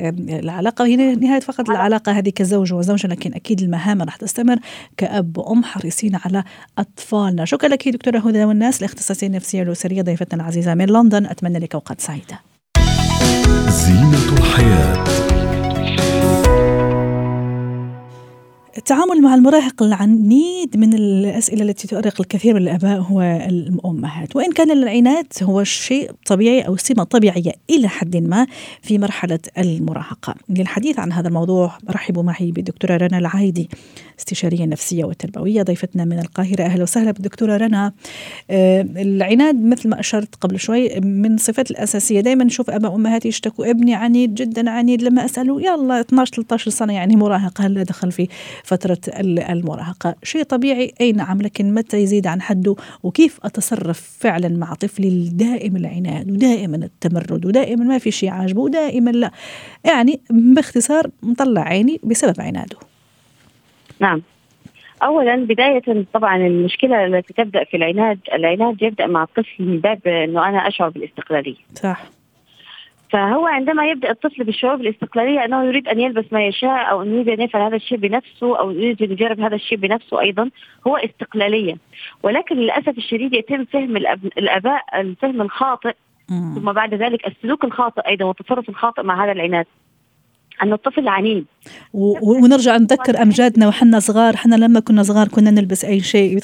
العلاقة. 0.00 0.86
هي 0.86 0.96
نهاية 0.96 1.40
فقط 1.40 1.70
العلاقة 1.70 2.12
هذه 2.12 2.30
كزوج 2.30 2.72
وزوجة 2.72 3.06
لكن 3.06 3.34
أكيد 3.34 3.60
المهام 3.60 4.02
راح 4.02 4.16
تستمر 4.16 4.56
كأب 4.96 5.38
وأم 5.38 5.64
حريصين 5.64 6.18
على 6.24 6.44
أطفالنا. 6.78 7.44
شكرا 7.44 7.68
لك 7.68 7.88
دكتورة 7.88 8.18
هدى 8.18 8.44
والناس 8.44 8.80
الاختصاصيه 8.80 9.26
النفسيه 9.26 9.60
والاسريه 9.60 10.02
ضيفتنا 10.02 10.42
العزيزة 10.42 10.74
من 10.74 10.86
لندن. 10.86 11.26
أتمنى 11.26 11.58
لك 11.58 11.74
أوقات 11.74 12.00
سعيدة. 12.00 12.49
زينة 13.70 14.32
الحياة. 14.38 15.29
التعامل 18.76 19.22
مع 19.22 19.34
المراهق 19.34 19.82
العنيد 19.82 20.76
من 20.76 20.94
الأسئلة 20.94 21.62
التي 21.62 21.88
تؤرق 21.88 22.20
الكثير 22.20 22.54
من 22.54 22.62
الآباء 22.62 23.00
هو 23.00 23.22
الأمهات. 23.22 24.36
وإن 24.36 24.52
كان 24.52 24.70
العناد 24.70 25.26
هو 25.42 25.64
شيء 25.64 26.10
طبيعي 26.26 26.60
أو 26.60 26.76
سمة 26.76 27.04
طبيعية 27.04 27.52
إلى 27.70 27.88
حد 27.88 28.16
ما 28.16 28.46
في 28.82 28.98
مرحلة 28.98 29.38
المراهقة. 29.58 30.34
للحديث 30.48 30.98
عن 30.98 31.12
هذا 31.12 31.28
الموضوع 31.28 31.78
رحبوا 31.90 32.22
معي 32.22 32.52
بالدكتورة 32.52 32.96
رنا 32.96 33.18
العايدي 33.18 33.68
استشارية 34.18 34.64
نفسية 34.64 35.04
وتربوية 35.04 35.62
ضيفتنا 35.62 36.04
من 36.04 36.18
القاهرة. 36.18 36.64
أهلا 36.64 36.82
وسهلا 36.82 37.10
بالدكتورة 37.10 37.56
رنا. 37.56 37.92
آه، 38.50 38.82
العناد 38.96 39.64
مثل 39.64 39.88
ما 39.88 40.00
أشرت 40.00 40.34
قبل 40.34 40.60
شوي 40.60 41.00
من 41.00 41.34
الصفات 41.34 41.70
الأساسية. 41.70 42.20
دائما 42.20 42.44
نشوف 42.44 42.70
أباء 42.70 42.92
وأمهات 42.92 43.26
يشتكوا 43.26 43.70
ابني 43.70 43.94
عنيد 43.94 44.34
جدا 44.34 44.70
عنيد 44.70 45.02
لما 45.02 45.24
أسأله 45.24 45.62
يلا 45.62 46.00
12 46.00 46.32
13 46.34 46.70
سنة 46.70 46.92
يعني 46.92 47.16
مراهق 47.16 47.60
هلا 47.60 47.82
دخل 47.82 48.12
في 48.12 48.28
فترة 48.64 48.98
المراهقة. 49.50 50.14
شيء 50.22 50.42
طبيعي. 50.42 50.92
أي 51.00 51.12
نعم 51.12 51.42
لكن 51.42 51.74
متى 51.74 51.96
يزيد 51.96 52.26
عن 52.26 52.42
حده؟ 52.42 52.76
وكيف 53.02 53.38
أتصرف 53.44 54.18
فعلا 54.20 54.48
مع 54.48 54.74
طفلي 54.74 55.08
الدائم 55.08 55.76
العناد 55.76 56.30
ودائما 56.30 56.76
التمرد 56.76 57.46
ودائما 57.46 57.84
ما 57.84 57.98
في 57.98 58.10
شيء 58.10 58.30
عاجبه 58.30 58.60
ودائما 58.60 59.10
لا؟ 59.10 59.30
يعني 59.84 60.20
باختصار 60.30 61.06
مطلع 61.22 61.62
عيني 61.62 62.00
بسبب 62.04 62.40
عناده. 62.40 62.76
نعم. 64.00 64.22
اولا 65.02 65.36
بداية 65.36 66.06
طبعا 66.14 66.36
المشكلة 66.36 67.06
التي 67.06 67.32
تبدأ 67.32 67.64
في 67.64 67.76
العناد 67.76 68.18
العناد 68.34 68.82
يبدأ 68.82 69.06
مع 69.06 69.22
الطفل 69.22 69.64
من 69.64 69.80
باب 69.80 70.06
إنه 70.06 70.48
أنا 70.48 70.68
أشعر 70.68 70.88
بالاستقلالية. 70.88 71.56
صح. 71.74 72.19
فهو 73.10 73.46
عندما 73.46 73.90
يبدأ 73.90 74.10
الطفل 74.10 74.44
بالشعور 74.44 74.76
بالاستقلالية 74.76 75.44
أنه 75.44 75.64
يريد 75.64 75.88
أن 75.88 76.00
يلبس 76.00 76.32
ما 76.32 76.46
يشاء 76.46 76.90
أو 76.90 77.02
انه 77.02 77.12
يريد 77.14 77.28
أن 77.28 77.40
يفعل 77.40 77.62
هذا 77.62 77.76
الشيء 77.76 77.98
بنفسه 77.98 78.58
أو 78.58 78.70
يريد 78.70 79.02
أن 79.02 79.12
يجرب 79.12 79.40
هذا 79.40 79.54
الشيء 79.54 79.78
بنفسه 79.78 80.20
أيضا 80.20 80.50
هو 80.86 80.96
استقلالية. 80.96 81.76
ولكن 82.22 82.56
للأسف 82.56 82.98
الشديد 82.98 83.34
يتم 83.34 83.64
فهم 83.64 83.96
الأباء 84.38 85.00
الفهم 85.00 85.42
الخاطئ 85.42 85.94
ثم 86.28 86.72
بعد 86.72 86.94
ذلك 86.94 87.26
السلوك 87.26 87.64
الخاطئ 87.64 88.08
أيضا 88.08 88.24
والتصرف 88.24 88.68
الخاطئ 88.68 89.02
مع 89.02 89.24
هذا 89.24 89.32
العناد. 89.32 89.66
أن 90.62 90.72
الطفل 90.72 91.08
عنيد. 91.08 91.46
ونرجع 91.92 92.76
نذكر 92.76 93.22
أمجادنا 93.22 93.68
وحنا 93.68 94.00
صغار 94.00 94.36
حنا 94.36 94.54
لما 94.54 94.80
كنا 94.80 95.02
صغار 95.02 95.28
كنا 95.28 95.50
نلبس 95.50 95.84
أي 95.84 96.00
شيء 96.00 96.38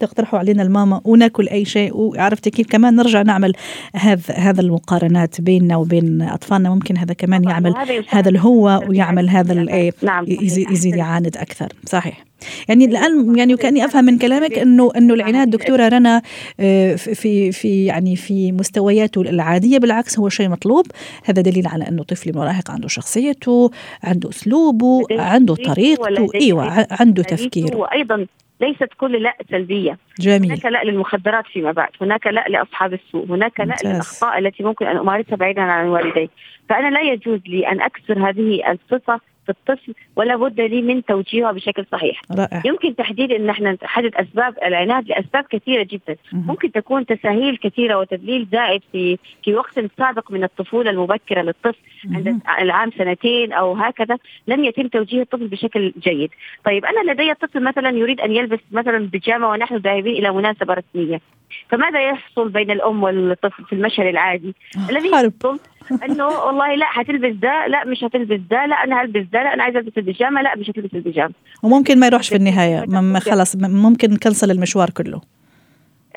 تقترحوا 0.00 0.38
علينا 0.38 0.62
الماما 0.62 1.00
وناكل 1.04 1.48
أي 1.48 1.64
شيء. 1.64 1.96
وعرفتي 1.96 2.50
كيف 2.50 2.66
كمان 2.66 2.96
نرجع 2.96 3.22
نعمل 3.22 3.52
هذا 3.94 4.34
هذا 4.34 4.60
المقارنات 4.60 5.40
بيننا 5.40 5.76
وبين 5.76 6.22
أطفالنا. 6.22 6.70
ممكن 6.70 6.96
هذا 6.96 7.14
كمان 7.14 7.44
يعمل 7.44 7.74
هذا 8.08 8.28
الهو 8.28 8.82
ويعمل 8.88 9.28
هذا 9.28 9.54
نعم 10.02 10.24
يزيد 10.28 10.96
يعاند 10.96 11.36
أكثر. 11.36 11.72
صحيح. 11.86 12.26
يعني 12.68 12.84
الآن 12.84 13.38
يعني 13.38 13.54
وكاني 13.54 13.84
أفهم 13.84 14.04
من 14.04 14.18
كلامك 14.18 14.58
انه 14.58 14.90
إنه 14.96 15.14
العناد 15.14 15.50
دكتورة 15.50 15.88
رنا 15.88 16.22
آه، 16.60 16.94
في 16.94 17.52
في 17.52 17.84
يعني 17.84 18.16
في 18.16 18.52
مستوياته 18.52 19.20
العادية. 19.20 19.78
بالعكس 19.78 20.18
هو 20.18 20.28
شيء 20.28 20.48
مطلوب. 20.48 20.86
هذا 21.24 21.42
دليل 21.42 21.66
على 21.66 21.88
أنه 21.88 22.02
طفلي 22.02 22.32
مراهق 22.32 22.70
عنده 22.70 22.88
شخصيته 22.88 23.70
عنده 24.02 24.30
أسلوبه 24.56 25.06
عنده 25.10 25.54
طريقته 25.54 26.28
إيوه 26.34 26.86
عنده 27.00 27.22
تفكيره. 27.22 27.76
وأيضا 27.76 28.26
ليست 28.60 28.88
كل 28.98 29.22
لا 29.22 29.36
سلبية. 29.50 29.98
جميل. 30.20 30.50
هناك 30.50 30.66
لا 30.66 30.84
للمخدرات 30.84 31.44
فيما 31.46 31.72
بعد 31.72 31.88
هناك 32.00 32.26
لا 32.26 32.44
لأصحاب 32.48 32.92
السوء 32.92 33.26
هناك 33.26 33.60
لا 33.60 33.76
للأخطاء 33.84 34.38
التي 34.38 34.62
ممكن 34.62 34.86
أن 34.86 34.96
أمارسها 34.96 35.36
بعيدا 35.36 35.62
عن 35.62 35.86
والدي 35.86 36.30
فأنا 36.68 36.90
لا 36.90 37.00
يجوز 37.00 37.40
لي 37.46 37.68
أن 37.68 37.80
أكسر 37.80 38.28
هذه 38.28 38.72
الصفه 38.72 39.20
الطفل 39.48 39.94
ولا 40.16 40.36
بد 40.36 40.60
لي 40.60 40.82
من 40.82 41.04
توجيهها 41.04 41.52
بشكل 41.52 41.86
صحيح 41.92 42.22
رائع. 42.38 42.62
يمكن 42.64 42.96
تحديد 42.96 43.32
إن 43.32 43.50
إحنا 43.50 43.76
نحدد 43.82 44.14
أسباب 44.14 44.54
العناد 44.64 45.08
لأسباب 45.08 45.44
كثيرة 45.50 45.82
جدا 45.82 46.16
مه. 46.32 46.46
ممكن 46.46 46.72
تكون 46.72 47.06
تساهيل 47.06 47.56
كثيرة 47.56 47.98
وتدليل 47.98 48.48
زائد 48.52 48.82
في 48.92 49.18
في 49.44 49.54
وقت 49.54 49.80
سابق 49.98 50.30
من 50.30 50.44
الطفولة 50.44 50.90
المبكرة 50.90 51.42
للطفل 51.42 51.78
مه. 52.04 52.16
عند 52.16 52.40
العام 52.60 52.90
سنتين 52.90 53.52
أو 53.52 53.72
هكذا 53.72 54.18
لم 54.46 54.64
يتم 54.64 54.88
توجيه 54.88 55.22
الطفل 55.22 55.48
بشكل 55.48 55.92
جيد 55.98 56.30
طيب 56.64 56.84
أنا 56.84 57.12
لدي 57.12 57.34
طفل 57.34 57.62
مثلا 57.62 57.90
يريد 57.90 58.20
أن 58.20 58.32
يلبس 58.32 58.60
مثلا 58.72 58.98
بيجامة 58.98 59.48
ونحن 59.50 59.76
ذاهبين 59.76 60.16
إلى 60.16 60.32
مناسبة 60.32 60.74
رسمية 60.74 61.20
فماذا 61.68 62.08
يحصل 62.10 62.48
بين 62.48 62.70
الأم 62.70 63.02
والطفل 63.02 63.64
في 63.64 63.72
المشهد 63.72 64.06
العادي؟ 64.06 64.54
الذي 64.90 65.08
يحصل 65.08 65.58
أنه 66.04 66.26
والله 66.26 66.74
لا 66.74 66.86
حتلبس 66.86 67.36
ده 67.36 67.66
لا 67.66 67.84
مش 67.84 68.04
هتلبس 68.04 68.40
ده 68.50 68.66
لا 68.66 68.84
أنا 68.84 69.02
هلبس 69.02 69.26
ده 69.32 69.42
لا 69.42 69.54
أنا 69.54 69.62
عايزة 69.62 69.78
ألبس 69.78 69.92
البيجامة 69.98 70.42
لا 70.42 70.56
مش 70.56 70.70
هتلبس 70.70 70.94
البيجامة. 70.94 71.32
وممكن 71.62 72.00
ما 72.00 72.06
يروحش 72.06 72.28
في 72.28 72.36
النهاية. 72.36 72.84
خلاص 73.30 73.56
ممكن 73.56 74.10
نكنسل 74.10 74.50
المشوار 74.50 74.90
كله. 74.90 75.20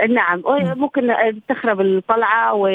نعم. 0.10 0.42
ممكن 0.78 1.14
تخرب 1.50 1.82
الطلعة 1.82 2.54
و 2.54 2.68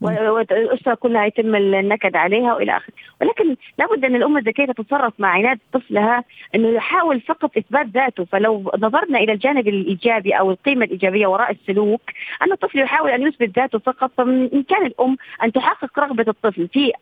والأسرة 0.00 0.94
كلها 0.94 1.26
يتم 1.26 1.54
النكد 1.54 2.16
عليها 2.16 2.54
وإلى 2.54 2.76
آخره، 2.76 2.94
ولكن 3.20 3.56
لابد 3.78 4.04
أن 4.04 4.16
الام 4.16 4.36
الذكية 4.36 4.64
تتصرف 4.64 5.12
مع 5.18 5.28
عناد 5.28 5.58
طفلها 5.72 6.24
أنه 6.54 6.68
يحاول 6.68 7.20
فقط 7.20 7.56
إثبات 7.56 7.86
ذاته، 7.86 8.24
فلو 8.24 8.72
نظرنا 8.78 9.18
إلى 9.18 9.32
الجانب 9.32 9.68
الإيجابي 9.68 10.32
أو 10.32 10.50
القيمة 10.50 10.84
الإيجابية 10.84 11.26
وراء 11.26 11.50
السلوك، 11.50 12.00
أن 12.42 12.52
الطفل 12.52 12.78
يحاول 12.78 13.10
أن 13.10 13.22
يثبت 13.22 13.58
ذاته 13.58 13.78
فقط، 13.78 14.10
فمن 14.16 14.62
كان 14.62 14.86
الأم 14.86 15.16
أن 15.44 15.52
تحقق 15.52 15.98
رغبة 15.98 16.24
الطفل 16.28 16.68
في 16.68 16.92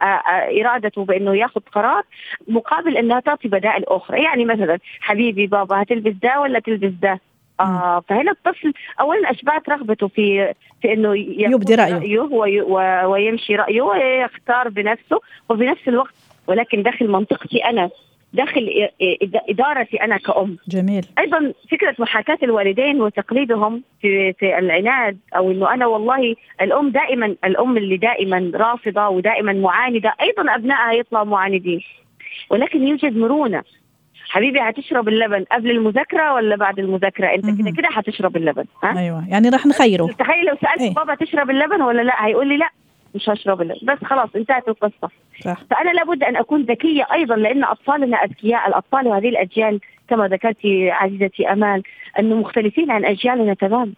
إرادته 0.62 1.04
بأنه 1.04 1.36
ياخذ 1.36 1.60
قرار 1.60 2.02
مقابل 2.48 2.96
أنها 2.96 3.20
تعطي 3.20 3.48
بدائل 3.48 3.84
أخرى، 3.84 4.22
يعني 4.22 4.44
مثلا 4.44 4.78
حبيبي 5.00 5.46
بابا 5.46 5.82
هتلبس 5.82 6.14
ده 6.22 6.40
ولا 6.40 6.58
تلبس 6.58 6.92
ده؟ 7.02 7.20
آه 7.60 8.02
فهنا 8.08 8.30
الطفل 8.30 8.72
اولا 9.00 9.30
أشبعت 9.30 9.68
رغبته 9.68 10.08
في 10.08 10.54
في 10.82 10.92
إنه 10.92 11.16
يبدي 11.16 11.74
رأيه, 11.74 12.20
رأيه 12.20 12.62
ويمشي 13.06 13.56
رأيه 13.56 13.82
ويختار 13.82 14.68
بنفسه 14.68 15.20
وفي 15.48 15.64
نفس 15.64 15.88
الوقت 15.88 16.14
ولكن 16.46 16.82
داخل 16.82 17.08
منطقتي 17.08 17.64
أنا 17.64 17.90
داخل 18.32 18.88
إدارتي 19.48 19.96
أنا 19.96 20.16
كأم. 20.16 20.56
جميل. 20.68 21.06
أيضا 21.18 21.52
فكرة 21.70 21.94
محاكاة 21.98 22.38
الوالدين 22.42 23.00
وتقليدهم 23.00 23.82
في 24.02 24.32
في 24.32 24.58
العناد 24.58 25.18
أو 25.36 25.50
إنه 25.50 25.74
أنا 25.74 25.86
والله 25.86 26.34
الأم 26.60 26.90
دائما 26.90 27.36
الأم 27.44 27.76
اللي 27.76 27.96
دائما 27.96 28.52
رافضة 28.54 29.08
ودائما 29.08 29.52
معاندة 29.52 30.14
أيضا 30.20 30.54
أبنائها 30.54 30.92
يطلعوا 30.92 31.24
معاندين. 31.24 31.80
ولكن 32.50 32.86
يوجد 32.86 33.16
مرونة. 33.16 33.62
حبيبي 34.28 34.60
هتشرب 34.60 35.08
اللبن 35.08 35.44
قبل 35.52 35.70
المذاكرة 35.70 36.34
ولا 36.34 36.56
بعد 36.56 36.78
المذاكرة؟ 36.78 37.26
انت 37.34 37.60
كده 37.60 37.70
كده 37.70 37.88
هتشرب 37.92 38.36
اللبن 38.36 38.64
ها؟ 38.84 38.98
أيوه 38.98 39.28
يعني 39.28 39.48
راح 39.48 39.66
نخيره. 39.66 40.06
تخيل 40.06 40.46
لو 40.46 40.56
سألت 40.62 40.80
إيه؟ 40.80 40.94
بابا 40.94 41.14
تشرب 41.14 41.50
اللبن 41.50 41.82
ولا 41.82 42.02
لا 42.02 42.26
هيقول 42.26 42.48
لي 42.48 42.56
لا 42.56 42.68
مش 43.14 43.28
هشرب 43.28 43.62
اللبن. 43.62 43.78
بس 43.82 44.04
خلاص 44.04 44.28
انتهت 44.36 44.68
القصة. 44.68 45.08
صح. 45.40 45.56
فأنا 45.70 45.90
لابد 45.90 46.22
أن 46.22 46.36
أكون 46.36 46.62
ذكية 46.62 47.06
أيضا 47.12 47.36
لأن 47.36 47.64
أطفالنا 47.64 48.16
أذكياء 48.16 48.68
الأطفال 48.68 49.06
وهذه 49.06 49.28
الأجيال 49.28 49.80
كما 50.08 50.28
ذكرتي 50.28 50.90
عزيزتي 50.90 51.52
أمال 51.52 51.82
أنه 52.18 52.34
مختلفين 52.34 52.90
عن 52.90 53.04
أجيالنا 53.04 53.54
تماما. 53.54 53.92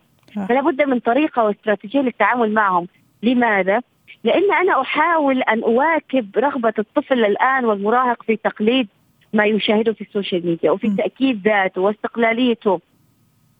فلا 0.48 0.60
بد 0.60 0.82
من 0.82 0.98
طريقة 0.98 1.44
واستراتيجية 1.44 2.00
للتعامل 2.00 2.54
معهم. 2.54 2.86
لماذا؟ 3.22 3.80
لأن 4.24 4.52
أنا 4.52 4.80
أحاول 4.80 5.42
أن 5.42 5.62
أواكب 5.62 6.38
رغبة 6.38 6.72
الطفل 6.78 7.24
الآن 7.24 7.64
والمراهق 7.64 8.22
في 8.22 8.36
تقليد 8.36 8.88
ما 9.32 9.44
يشاهده 9.44 9.92
في 9.92 10.00
السوشيال 10.00 10.46
ميديا 10.46 10.70
وفي 10.70 10.96
تأكيد 10.96 11.42
ذاته 11.44 11.80
واستقلاليته 11.80 12.80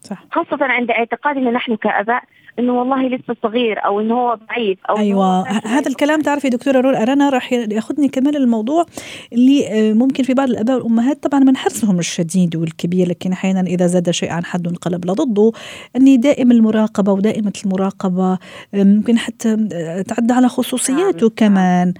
صح. 0.01 0.25
خاصة 0.31 0.57
عند 0.61 0.91
اعتقادنا 0.91 1.51
نحن 1.51 1.75
كآباء 1.75 2.23
إنه 2.59 2.79
والله 2.79 3.07
لسه 3.07 3.35
صغير 3.43 3.85
أو 3.85 3.99
إنه 3.99 4.15
هو 4.15 4.37
ضعيف 4.49 4.77
أو 4.89 4.97
أيوه 4.97 5.47
هذا 5.49 5.87
الكلام 5.87 6.21
تعرفي 6.21 6.49
دكتورة 6.49 6.81
رنا 6.81 7.29
راح 7.29 7.53
ياخذني 7.53 8.07
كمان 8.07 8.35
الموضوع 8.35 8.85
اللي 9.33 9.67
آه، 9.67 9.93
ممكن 9.93 10.23
في 10.23 10.33
بعض 10.33 10.49
الأباء 10.49 10.75
والأمهات 10.75 11.23
طبعا 11.23 11.39
من 11.39 11.57
حرصهم 11.57 11.99
الشديد 11.99 12.55
والكبير 12.55 13.09
لكن 13.09 13.31
أحيانا 13.31 13.61
إذا 13.61 13.87
زاد 13.87 14.11
شيء 14.11 14.31
عن 14.31 14.45
حد 14.45 14.67
انقلب 14.67 15.05
لضده 15.05 15.51
إني 15.95 16.17
دائم 16.17 16.51
المراقبة 16.51 17.11
ودائمة 17.11 17.53
المراقبة 17.65 18.31
آه، 18.31 18.83
ممكن 18.83 19.17
حتى 19.17 19.67
آه، 19.73 20.01
تعدى 20.01 20.33
على 20.33 20.47
خصوصياته 20.47 21.27
نعم. 21.27 21.35
كمان 21.35 21.93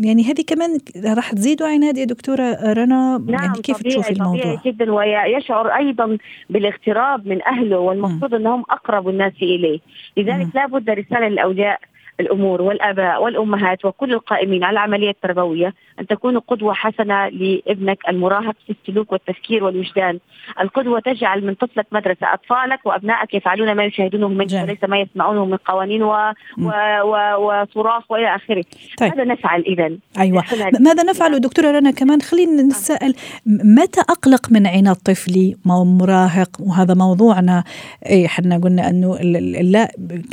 يعني 0.00 0.24
هذه 0.24 0.44
كمان 0.46 0.78
راح 1.04 1.32
تزيدوا 1.32 1.68
عناد 1.68 1.98
يا 1.98 2.04
دكتورة 2.04 2.72
رنا 2.72 3.18
نعم 3.18 3.28
يعني 3.28 3.62
كيف 3.62 3.82
تشوفي 3.82 4.10
الموضوع؟ 4.10 4.40
طبيعي 4.40 4.58
جدا 4.66 4.92
ويشعر 4.92 5.68
أيضا 5.68 6.18
بالاغتراب 6.50 7.26
من 7.28 7.42
أهله 7.42 7.78
والمفروض 7.78 8.34
إنهم 8.34 8.64
أقرب 8.70 9.08
الناس 9.16 9.32
إليه. 9.42 9.80
لذلك 10.16 10.46
لا 10.54 10.66
بد 10.66 10.90
رسالة 10.90 11.28
للأولياء. 11.28 11.80
الأمور 12.20 12.62
والآباء 12.62 13.22
والأمهات 13.22 13.84
وكل 13.84 14.12
القائمين 14.12 14.64
على 14.64 14.72
العملية 14.72 15.10
التربوية 15.10 15.74
أن 16.00 16.06
تكونوا 16.06 16.40
قدوة 16.48 16.74
حسنة 16.74 17.28
لابنك 17.28 17.98
المراهق 18.08 18.54
في 18.66 18.76
السلوك 18.80 19.12
والتفكير 19.12 19.64
والوجدان. 19.64 20.18
القدوة 20.60 21.00
تجعل 21.00 21.46
من 21.46 21.54
طفلك 21.54 21.86
مدرسة، 21.92 22.34
أطفالك 22.34 22.86
وأبنائك 22.86 23.34
يفعلون 23.34 23.72
ما 23.72 23.84
يشاهدونه 23.84 24.28
منك 24.28 24.52
وليس 24.52 24.84
ما 24.88 24.98
يسمعونه 25.00 25.44
من 25.44 25.56
قوانين 25.56 26.02
و... 26.02 26.32
و... 26.58 26.70
و... 27.02 27.16
وصراخ 27.36 28.10
وإلى 28.10 28.36
آخره. 28.36 28.64
طيب. 28.98 29.10
ماذا 29.10 29.24
نفعل 29.24 29.60
اذا؟ 29.60 29.90
أيوه 30.18 30.44
ماذا 30.80 31.02
نفعل 31.02 31.40
دكتورة 31.40 31.70
رنا 31.70 31.90
كمان 31.90 32.22
خلينا 32.22 32.62
نتساءل 32.62 33.14
متى 33.46 34.00
أقلق 34.00 34.52
من 34.52 34.66
عناد 34.66 34.96
طفلي 34.96 35.56
مراهق 35.66 36.50
وهذا 36.60 36.94
موضوعنا 36.94 37.64
اي 38.10 38.26
إحنا 38.26 38.58
قلنا 38.58 38.90
أنه 38.90 39.18
لا 39.60 39.92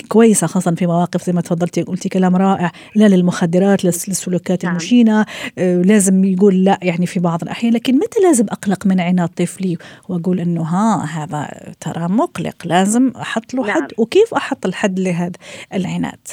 كويسه 0.10 0.48
خاصة 0.48 0.75
في 0.75 0.88
مواقف 0.88 1.22
زي 1.22 1.34
ما 1.34 1.42
تفضلتي 1.42 1.73
قلتي 1.80 2.10
كلام 2.10 2.36
رائع 2.36 2.72
لا 2.96 3.08
للمخدرات 3.08 3.86
للسلوكات 3.86 4.63
نعم. 4.65 4.72
المشينة 4.72 5.25
آه، 5.58 5.82
لازم 5.82 6.24
يقول 6.24 6.63
لا 6.63 6.80
يعني 6.84 7.06
في 7.06 7.20
بعض 7.20 7.44
الأحيان 7.44 7.74
لكن 7.74 7.96
متى 7.96 8.20
لازم 8.24 8.46
أقلق 8.46 8.88
من 8.88 9.00
عناد 9.00 9.30
طفلي 9.30 9.77
وأقول 10.10 10.39
إنه 10.39 10.62
ها 10.62 11.06
هذا 11.06 11.74
ترى 11.80 12.08
مقلق 12.08 12.56
لازم 12.65 13.12
أحط 13.22 13.53
له 13.53 13.68
نعم. 13.68 13.72
حد 13.72 13.94
وكيف 13.98 14.34
أحط 14.34 14.65
الحد 14.65 15.00
لهذا 15.00 15.38
العناد 15.74 16.27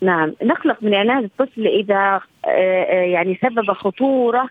نعم 0.00 0.34
نقلق 0.42 0.82
من 0.82 0.94
عناد 0.94 1.24
الطفل 1.24 1.66
إذا 1.66 2.20
آه، 2.44 2.48
آه، 2.48 3.04
يعني 3.04 3.38
سبب 3.42 3.72
خطورة 3.72 4.48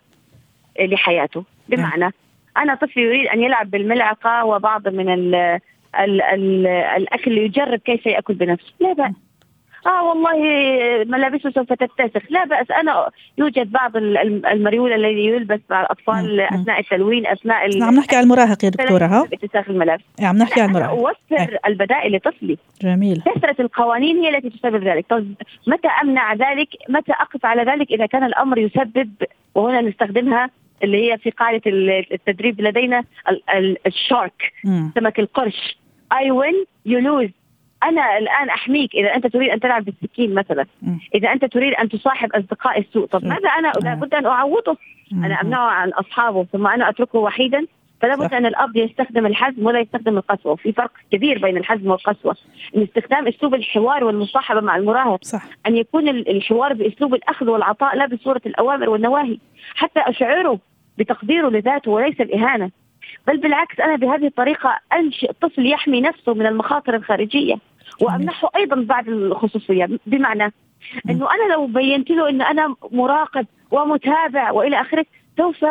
لحياته 0.79 1.43
بمعنى 1.69 1.99
نعم. 1.99 2.11
أنا 2.57 2.75
طفلي 2.75 3.03
يريد 3.03 3.27
أن 3.27 3.41
يلعب 3.41 3.71
بالملعقة 3.71 4.45
وبعض 4.45 4.87
من 4.87 5.13
ال 5.13 5.35
ال 5.99 6.21
ال 6.21 6.67
الأكل 6.67 7.37
يجرب 7.37 7.79
كيف 7.79 8.05
يأكل 8.05 8.33
بنفسه 8.33 8.73
لا 8.79 8.93
بأس 8.93 9.13
آه 9.85 10.03
والله 10.03 10.37
ملابسه 11.03 11.49
سوف 11.49 11.73
تتسخ. 11.73 12.21
لا 12.29 12.45
بأس. 12.45 12.71
أنا 12.71 13.09
يوجد 13.37 13.71
بعض 13.71 13.97
المريول 13.97 14.93
الذي 14.93 15.25
يلبس 15.25 15.59
مع 15.69 15.81
الأطفال 15.81 16.41
أثناء 16.41 16.79
التلوين 16.79 17.27
أثناء 17.27 17.77
نعم 17.77 17.95
نحكي 17.95 18.15
عن 18.15 18.23
المراهق 18.23 18.65
يا 18.65 18.69
دكتورة 18.69 19.05
ها؟ 19.05 19.27
اتساخ 19.33 19.69
الملابس. 19.69 20.03
نعم 20.21 20.37
نحكي 20.37 20.61
عن 20.61 20.69
المراهق. 20.69 20.89
اوفر. 20.89 21.57
البدائل 21.67 22.15
لطفلي. 22.15 22.57
جميل. 22.81 23.21
كثرة 23.35 23.55
القوانين 23.59 24.17
هي 24.17 24.37
التي 24.37 24.49
تسبب 24.49 24.83
ذلك. 24.83 25.05
طيب 25.09 25.35
متى 25.67 25.87
أمنع 25.87 26.33
ذلك؟ 26.33 26.67
متى 26.89 27.11
أقف 27.11 27.45
على 27.45 27.63
ذلك؟ 27.71 27.91
إذا 27.91 28.05
كان 28.05 28.23
الأمر 28.23 28.57
يسبب 28.57 29.11
وهنا 29.55 29.81
نستخدمها 29.81 30.49
اللي 30.83 31.11
هي 31.11 31.17
في 31.17 31.29
قاعدة 31.29 31.61
التدريب 32.11 32.61
لدينا 32.61 33.03
الشارك 33.85 34.53
سمك 34.95 35.19
القرش. 35.19 35.77
اي 36.13 36.31
وين 36.31 36.65
يو 36.85 36.99
لوز 36.99 37.29
أنا 37.83 38.17
الآن 38.17 38.49
أحميك 38.49 38.95
إذا 38.95 39.15
أنت 39.15 39.27
تريد 39.27 39.49
أن 39.49 39.59
تلعب 39.59 39.85
بالسكين 39.85 40.33
مثلا. 40.33 40.65
إذا 41.15 41.31
أنت 41.33 41.45
تريد 41.45 41.73
أن 41.73 41.89
تصاحب 41.89 42.31
أصدقاء 42.35 42.79
السوء 42.79 43.05
طب 43.05 43.25
ماذا 43.25 43.49
أنا؟ 43.49 43.71
لابد 43.83 44.13
أن 44.13 44.25
أعوضه. 44.25 44.77
أنا 45.13 45.41
امنعه 45.41 45.69
عن 45.69 45.89
أصحابه 45.89 46.43
ثم 46.43 46.67
أنا 46.67 46.89
أتركه 46.89 47.19
وحيدا. 47.19 47.65
فلا 48.01 48.15
بد 48.15 48.33
أن 48.33 48.45
الأب 48.45 48.75
يستخدم 48.75 49.25
الحزم 49.25 49.65
ولا 49.65 49.79
يستخدم 49.79 50.17
القسوة. 50.17 50.51
وفي 50.51 50.71
فرق 50.71 50.91
كبير 51.11 51.39
بين 51.39 51.57
الحزم 51.57 51.91
والقسوة. 51.91 52.35
إن 52.77 52.81
استخدام 52.81 53.27
أسلوب 53.27 53.55
الحوار 53.55 54.03
والمصاحبة 54.03 54.61
مع 54.61 54.75
المراهق 54.75 55.23
صح. 55.23 55.43
أن 55.67 55.77
يكون 55.77 56.09
الحوار 56.09 56.73
بأسلوب 56.73 57.13
الأخذ 57.13 57.49
والعطاء 57.49 57.95
لا 57.95 58.05
بصورة 58.07 58.41
الأوامر 58.45 58.89
والنواهي. 58.89 59.37
حتى 59.75 59.99
أشعره 59.99 60.59
بتقديره 60.97 61.49
لذاته 61.49 61.91
وليس 61.91 62.21
الاهانه 62.21 62.71
بل 63.27 63.37
بالعكس 63.37 63.79
أنا 63.79 63.95
بهذه 63.95 64.27
الطريقة 64.27 64.79
أنشئ 64.93 65.31
طفل 65.41 65.71
يحمي 65.71 66.01
نفسه 66.01 66.33
من 66.33 66.45
المخاطر 66.45 66.95
الخارجية 66.95 67.55
وأمنحه 68.01 68.49
أيضا 68.55 68.75
بعض 68.75 69.07
الخصوصية. 69.07 69.89
بمعنى 70.05 70.53
إنه 71.09 71.27
أنا 71.31 71.53
لو 71.53 71.67
بينت 71.67 72.09
له 72.09 72.29
إنه 72.29 72.51
أنا 72.51 72.75
مراقب 72.91 73.45
ومتابع 73.71 74.51
وإلى 74.51 74.81
آخره 74.81 75.05
سوف 75.37 75.65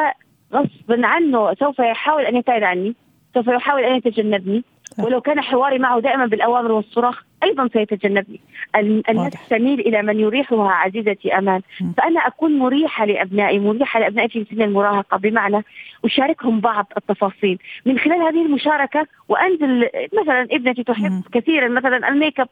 غصبا 0.52 1.06
عنه 1.06 1.54
سوف 1.54 1.78
يحاول 1.78 2.22
أن 2.22 2.36
يبتعد 2.36 2.62
عني 2.62 2.94
سوف 3.34 3.46
يحاول 3.46 3.82
أن 3.82 3.96
يتجنبني. 3.96 4.64
ولو 4.98 5.20
كان 5.20 5.40
حواري 5.40 5.78
معه 5.78 6.00
دائما 6.00 6.26
بالأوامر 6.26 6.72
والصراخ 6.72 7.24
أيضا 7.44 7.68
سيتجنبني 7.68 8.40
النفس 8.76 9.48
تميل 9.48 9.80
إلى 9.80 10.02
من 10.02 10.20
يريحها 10.20 10.70
عزيزتي 10.70 11.38
أمان. 11.38 11.60
فأنا 11.96 12.20
أكون 12.20 12.58
مريحة 12.58 13.04
لأبنائي 13.04 13.58
مريحة 13.58 14.00
لأبنائي 14.00 14.28
في 14.28 14.46
سن 14.50 14.62
المراهقة 14.62 15.16
بمعنى 15.16 15.64
أشاركهم 16.04 16.60
بعض 16.60 16.92
التفاصيل. 16.96 17.58
من 17.86 17.98
خلال 17.98 18.22
هذه 18.22 18.46
المشاركة 18.46 19.06
وأنزل 19.28 19.88
مثلا 20.20 20.42
ابنتي 20.42 20.82
تحب 20.82 21.22
كثيرا 21.32 21.68
مثلا 21.68 22.08
الميك 22.08 22.40
اب 22.40 22.48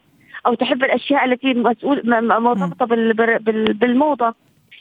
أو 0.47 0.55
تحب 0.55 0.85
الأشياء 0.85 1.25
التي 1.25 1.55
مسؤول 1.55 2.03
مرتبطة 2.41 2.87
بالموضة. 3.73 4.35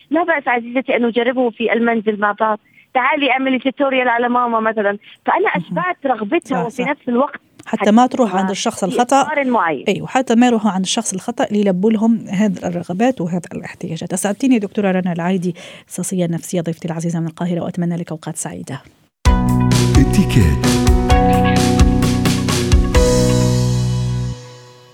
لا 0.09 0.23
بأس 0.23 0.47
عزيزتي 0.47 0.95
أن 0.95 1.05
نجربه 1.05 1.49
في 1.49 1.73
المنزل 1.73 2.19
مع 2.19 2.31
بعض. 2.31 2.59
تعالي 2.93 3.31
اعملي 3.31 3.59
tutorial 3.59 4.09
على 4.09 4.29
ماما 4.29 4.59
مثلا. 4.59 4.97
فأنا 5.25 5.47
أشبعت 5.47 6.05
رغبتها 6.05 6.65
وفي 6.65 6.83
نفس 6.83 7.09
الوقت 7.09 7.41
حتى 7.65 7.91
ما 7.91 8.07
تروح 8.07 8.35
عند 8.35 8.49
الشخص 8.49 8.83
الخطأ. 8.83 9.27
معين. 9.43 9.85
أيوه 9.87 10.07
حتى 10.07 10.35
ما 10.35 10.47
يروحوا 10.47 10.71
عند 10.71 10.83
الشخص 10.83 11.13
الخطأ 11.13 11.45
ليلبوا 11.51 11.91
لهم 11.91 12.27
هذه 12.27 12.57
الرغبات 12.63 13.21
وهذه 13.21 13.41
الاحتياجات. 13.53 14.13
اسعدتيني 14.13 14.59
دكتورة 14.59 14.91
رنا 14.91 15.13
العايدي 15.13 15.55
اخصائيه 15.89 16.27
نفسية 16.27 16.61
ضيفتي 16.61 16.87
العزيزة 16.87 17.19
من 17.19 17.27
القاهرة 17.27 17.61
وأتمنى 17.61 17.95
لك 17.95 18.11
أوقات 18.11 18.37
سعيدة. 18.37 18.81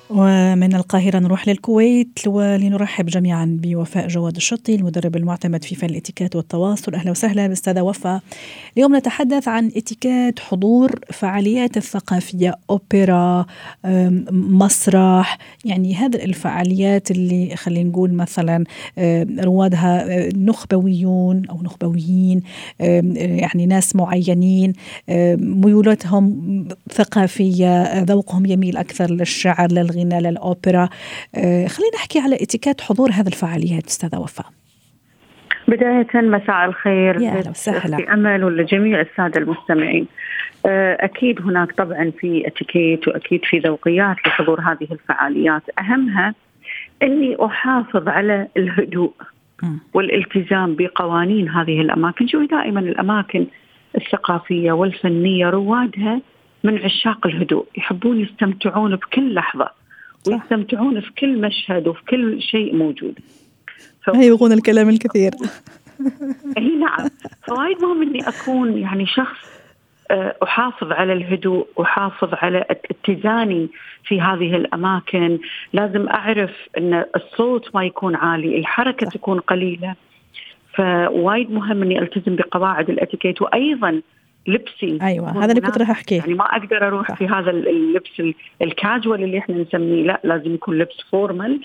ومن 0.10 0.76
القاهرة 0.76 1.20
نروح 1.20 1.48
للكويت 1.48 2.20
ولنرحب 2.28 3.06
جميعا 3.06 3.60
بوفاء 3.62 4.08
جواد 4.08 4.36
الشطي 4.36 4.76
المدرب 4.76 5.16
المعتمد 5.16 5.64
في 5.64 5.76
فن 5.76 5.90
الإتيكيت 5.90 6.36
والتواصل. 6.36 6.94
أهلا 6.96 7.12
وسهلا 7.12 7.44
بالأستاذة 7.44 7.82
وفاء. 7.82 8.22
اليوم 8.78 8.96
نتحدث 8.96 9.48
عن 9.48 9.72
إتيكيت 9.76 10.40
حضور 10.40 11.00
فعاليات 11.14 11.78
الثقافية 11.78 12.56
أوبرا 12.70 13.46
مسرح. 14.32 15.38
يعني 15.66 15.96
هذه 15.96 16.16
الفعاليات 16.16 17.12
اللي 17.12 17.56
خلينا 17.56 17.90
نقول 17.90 18.14
مثلا 18.14 18.64
روادها 19.40 20.06
نخبويون 20.36 21.46
أو 21.46 21.62
نخبويين 21.62 22.42
يعني 22.80 23.66
ناس 23.66 23.96
معينين 23.96 24.74
ميولاتهم 25.40 26.68
ثقافية 26.94 28.04
ذوقهم 28.04 28.46
يميل 28.46 28.78
أكثر 28.78 29.12
للشعر 29.12 29.72
للغناء. 29.72 29.97
الغناء 29.98 30.32
للأوبرا. 30.32 30.90
آه، 31.36 31.68
خلينا 31.68 31.96
نحكي 31.96 32.20
على 32.20 32.36
اتيكيت 32.36 32.82
حضور 32.82 33.10
هذه 33.12 33.28
الفعاليات 33.28 33.86
أستاذة 33.86 34.20
وفاء. 34.20 34.46
بداية 35.68 36.08
مساء 36.14 36.66
الخير. 36.66 37.22
يا 37.22 37.30
أهلا 37.30 37.50
وسهلا. 37.50 37.98
في 37.98 38.14
أمل 38.14 38.44
ولجميع 38.44 39.02
السادة 39.02 39.42
المستمعين. 39.42 40.08
آه، 40.66 40.98
أكيد 41.00 41.42
هناك 41.42 41.72
طبعا 41.72 42.12
في 42.20 42.48
اتيكيت 42.48 43.08
وأكيد 43.08 43.42
في 43.44 43.60
ذوقيات 43.60 44.16
لحضور 44.26 44.62
هذه 44.62 44.88
الفعاليات. 44.92 45.62
أهمها 45.80 46.36
أني 47.04 47.38
أحافظ 47.46 48.08
على 48.08 48.48
الهدوء 48.58 49.14
والالتزام 49.94 50.76
بقوانين 50.76 51.50
هذه 51.50 51.82
الأماكن. 51.82 52.28
شوفي 52.28 52.46
دائما 52.46 52.80
الأماكن 52.80 53.48
الثقافية 53.98 54.72
والفنية 54.72 55.50
روادها 55.50 56.22
من 56.64 56.78
عشاق 56.78 57.28
الهدوء. 57.28 57.66
يحبون 57.78 58.22
يستمتعون 58.22 58.96
بكل 58.96 59.34
لحظة. 59.34 59.70
ويستمتعون 60.28 61.02
في 61.02 61.12
كل 61.12 61.42
مشهد 61.42 61.88
وفي 61.88 62.02
كل 62.06 62.42
شيء 62.42 62.76
موجود. 62.76 63.20
يبغون 64.16 64.52
الكلام 64.52 64.90
الكثير. 64.90 65.32
إي 66.58 66.76
نعم. 66.76 67.10
فوايد 67.48 67.82
مهم 67.82 68.02
إني 68.02 68.28
أكون 68.28 68.78
يعني 68.78 69.06
شخص 69.06 69.38
آه، 70.12 70.36
أحافظ 70.44 70.92
على 70.92 71.14
الهدوء 71.14 71.68
أحافظ 71.82 72.30
على 72.34 72.66
اتزاني 72.70 73.70
في 74.04 74.22
هذه 74.22 74.56
الأماكن. 74.56 75.40
لازم 75.74 76.08
أعرف 76.10 76.52
إن 76.78 77.06
الصوت 77.16 77.76
ما 77.76 77.86
يكون 77.86 78.16
عالي 78.16 78.58
الحركة 78.58 79.06
صح. 79.06 79.14
تكون 79.14 79.40
قليلة. 79.40 79.96
فوايد 80.76 81.52
مهم 81.52 81.82
إني 81.82 82.00
ألتزم 82.00 82.36
بقواعد 82.36 82.90
الإتيكيت. 82.90 83.42
وأيضا 83.42 84.02
لبسي 84.48 85.00
أيوه 85.02 85.44
هذا 85.44 85.52
اللي 85.52 85.62
كنت 85.62 85.78
راح 85.78 85.90
أحكيه. 85.90 86.18
يعني 86.18 86.34
ما 86.34 86.46
أقدر 86.46 86.88
أروح 86.88 87.08
صح. 87.08 87.16
في 87.16 87.28
هذا 87.28 87.52
اللبس 87.52 88.22
الكاجوال 88.62 89.24
اللي 89.24 89.38
إحنا 89.38 89.56
نسميه. 89.56 90.04
لا 90.04 90.22
لازم 90.24 90.54
يكون 90.54 90.78
لبس 90.78 91.02
formal 91.12 91.62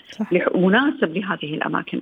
مناسب 0.55 1.17
لهذه 1.17 1.55
الأماكن. 1.55 2.01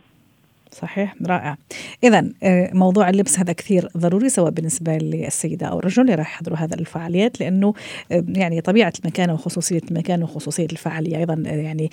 صحيح 0.72 1.14
رائع. 1.26 1.56
اذا 2.04 2.28
آه، 2.42 2.70
موضوع 2.72 3.08
اللبس 3.08 3.38
هذا 3.38 3.52
كثير 3.52 3.88
ضروري 3.96 4.28
سواء 4.28 4.50
بالنسبة 4.50 4.98
للسيدة 4.98 5.66
أو 5.66 5.78
الرجل 5.78 6.02
اللي 6.02 6.14
راح 6.14 6.34
يحضروا 6.34 6.56
هذا 6.58 6.74
الفعاليات 6.74 7.40
لأنه 7.40 7.74
آه، 8.12 8.24
يعني 8.28 8.60
طبيعة 8.60 8.92
المكان 9.04 9.30
وخصوصية 9.30 9.80
المكان 9.90 10.22
وخصوصية 10.22 10.66
الفعالية 10.72 11.16
أيضا 11.16 11.42
آه، 11.46 11.50
يعني 11.50 11.90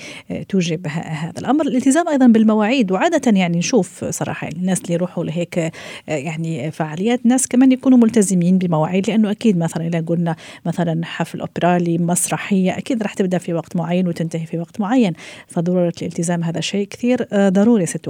توجب 0.49 0.87
هذا 0.87 1.39
الأمر. 1.39 1.65
الالتزام 1.67 2.07
أيضا 2.07 2.27
بالمواعيد 2.27 2.91
وعادة 2.91 3.31
يعني 3.39 3.57
نشوف 3.57 4.05
صراحة 4.05 4.45
يعني 4.45 4.59
الناس 4.59 4.81
اللي 4.81 4.93
يروحوا 4.93 5.23
لهيك 5.23 5.71
يعني 6.07 6.71
فعاليات 6.71 7.25
ناس 7.25 7.47
كمان 7.47 7.71
يكونوا 7.71 7.97
ملتزمين 7.97 8.57
بمواعيد 8.57 9.09
لأنه 9.09 9.31
أكيد 9.31 9.57
مثلا 9.57 9.87
إذا 9.87 9.99
قلنا 9.99 10.35
مثلا 10.65 11.05
حفل 11.05 11.39
أوبرالي 11.39 11.97
مسرحية 11.97 12.77
أكيد 12.77 13.03
راح 13.03 13.13
تبدأ 13.13 13.37
في 13.37 13.53
وقت 13.53 13.75
معين 13.75 14.07
وتنتهي 14.07 14.45
في 14.45 14.59
وقت 14.59 14.81
معين. 14.81 15.13
فضرورة 15.47 15.93
الالتزام 16.01 16.43
هذا 16.43 16.59
شيء 16.59 16.87
كثير 16.87 17.27
ضروري 17.33 17.85
ست 17.85 18.07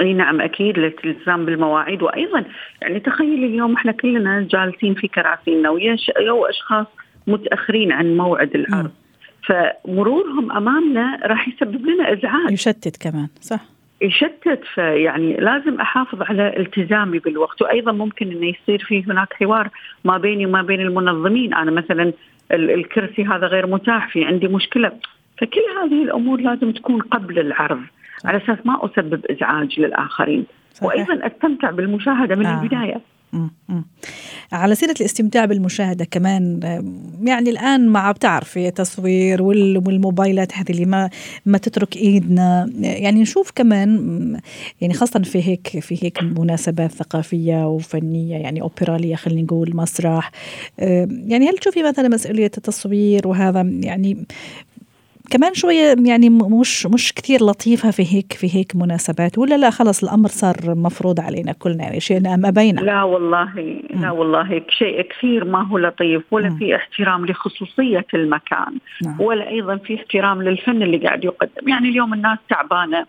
إي 0.00 0.14
نعم 0.14 0.40
أكيد 0.40 0.78
الالتزام 0.78 1.44
بالمواعيد. 1.44 2.02
وأيضا 2.02 2.44
يعني 2.82 3.00
تخيل 3.00 3.44
اليوم 3.44 3.74
إحنا 3.74 3.92
كلنا 3.92 4.46
جالسين 4.50 4.94
في 4.94 5.08
كراسينا 5.08 5.70
ويا 5.70 5.96
أشخاص 6.50 6.86
متأخرين 7.26 7.92
عن 7.92 8.16
موعد 8.16 8.54
العرض. 8.54 8.90
فمرورهم 9.46 10.52
أمامنا 10.52 11.20
راح 11.24 11.48
يسبب 11.48 11.86
لنا 11.86 12.12
إزعاج. 12.12 12.52
يشتت 12.52 13.02
كمان 13.02 13.28
صح. 13.40 13.60
يشتت 14.02 14.60
فيعني 14.74 15.36
لازم 15.36 15.80
أحافظ 15.80 16.22
على 16.22 16.56
التزامي 16.56 17.18
بالوقت. 17.18 17.62
وأيضا 17.62 17.92
ممكن 17.92 18.30
إنه 18.30 18.46
يصير 18.46 18.84
في 18.88 19.04
هناك 19.04 19.32
حوار 19.32 19.68
ما 20.04 20.18
بيني 20.18 20.46
وما 20.46 20.62
بين 20.62 20.80
المنظمين. 20.80 21.54
أنا 21.54 21.70
مثلا 21.70 22.12
الكرسي 22.52 23.24
هذا 23.24 23.46
غير 23.46 23.66
متاح 23.66 24.08
في 24.08 24.24
عندي 24.24 24.48
مشكلة. 24.48 24.92
فكل 25.38 25.60
هذه 25.82 26.02
الأمور 26.02 26.40
لازم 26.40 26.72
تكون 26.72 27.00
قبل 27.00 27.38
العرض. 27.38 27.80
على 28.24 28.36
أساس 28.36 28.58
ما 28.64 28.84
أسبب 28.84 29.26
إزعاج 29.26 29.80
للآخرين. 29.80 30.46
صحيح. 30.74 30.88
وأيضا 30.88 31.26
أستمتع 31.26 31.70
بالمشاهدة 31.70 32.34
من 32.34 32.46
آه. 32.46 32.62
البداية. 32.62 33.00
على 34.52 34.74
سيرة 34.74 34.94
الاستمتاع 35.00 35.44
بالمشاهدة 35.44 36.04
كمان 36.04 36.60
يعني 37.22 37.50
الآن 37.50 37.88
مع 37.88 38.12
بتعرفي 38.12 38.70
تصوير 38.70 39.42
والموبايلات 39.42 40.58
هذه 40.58 40.70
اللي 40.70 40.84
ما 40.84 41.10
ما 41.46 41.58
تترك 41.58 41.96
إيدنا. 41.96 42.70
يعني 42.78 43.20
نشوف 43.20 43.50
كمان 43.54 44.40
يعني 44.80 44.94
خاصة 44.94 45.22
في 45.22 45.48
هيك 45.48 45.68
في 45.68 46.04
هيك 46.04 46.22
مناسبات 46.22 46.90
ثقافية 46.90 47.68
وفنية 47.68 48.36
يعني 48.36 48.62
أوبرالية 48.62 49.16
خلينا 49.16 49.42
نقول 49.42 49.76
مسرح. 49.76 50.30
يعني 50.78 51.48
هل 51.48 51.58
تشوفي 51.58 51.82
مثلا 51.82 52.08
مسؤولية 52.08 52.50
التصوير 52.56 53.28
وهذا 53.28 53.60
يعني 53.60 54.26
كمان 55.30 55.54
شوية 55.54 55.96
يعني 56.04 56.30
مش 56.30 56.86
مش 56.86 57.12
كثير 57.12 57.40
لطيفة 57.42 57.90
في 57.90 58.02
هيك 58.02 58.32
في 58.32 58.56
هيك 58.56 58.76
مناسبات. 58.76 59.38
ولا 59.38 59.56
لا 59.56 59.70
خلص 59.70 60.04
الأمر 60.04 60.28
صار 60.28 60.56
مفروض 60.66 61.20
علينا 61.20 61.52
كلنا 61.52 61.82
يعني 61.84 62.00
شيء 62.00 62.20
ما 62.36 62.50
بينا 62.50 62.80
لا 62.80 63.02
والله 63.02 63.80
لا 64.00 64.10
والله 64.10 64.62
شيء 64.68 65.02
كثير 65.02 65.44
ما 65.44 65.62
هو 65.62 65.78
لطيف 65.78 66.22
ولا 66.30 66.50
في 66.50 66.76
احترام 66.76 67.26
لخصوصية 67.26 68.06
المكان 68.14 68.78
نعم. 69.02 69.20
ولا 69.20 69.48
أيضا 69.48 69.76
في 69.76 69.94
احترام 69.94 70.42
للفن 70.42 70.82
اللي 70.82 70.96
قاعد 70.96 71.24
يقدم. 71.24 71.68
يعني 71.68 71.88
اليوم 71.88 72.14
الناس 72.14 72.38
تعبانة 72.50 73.06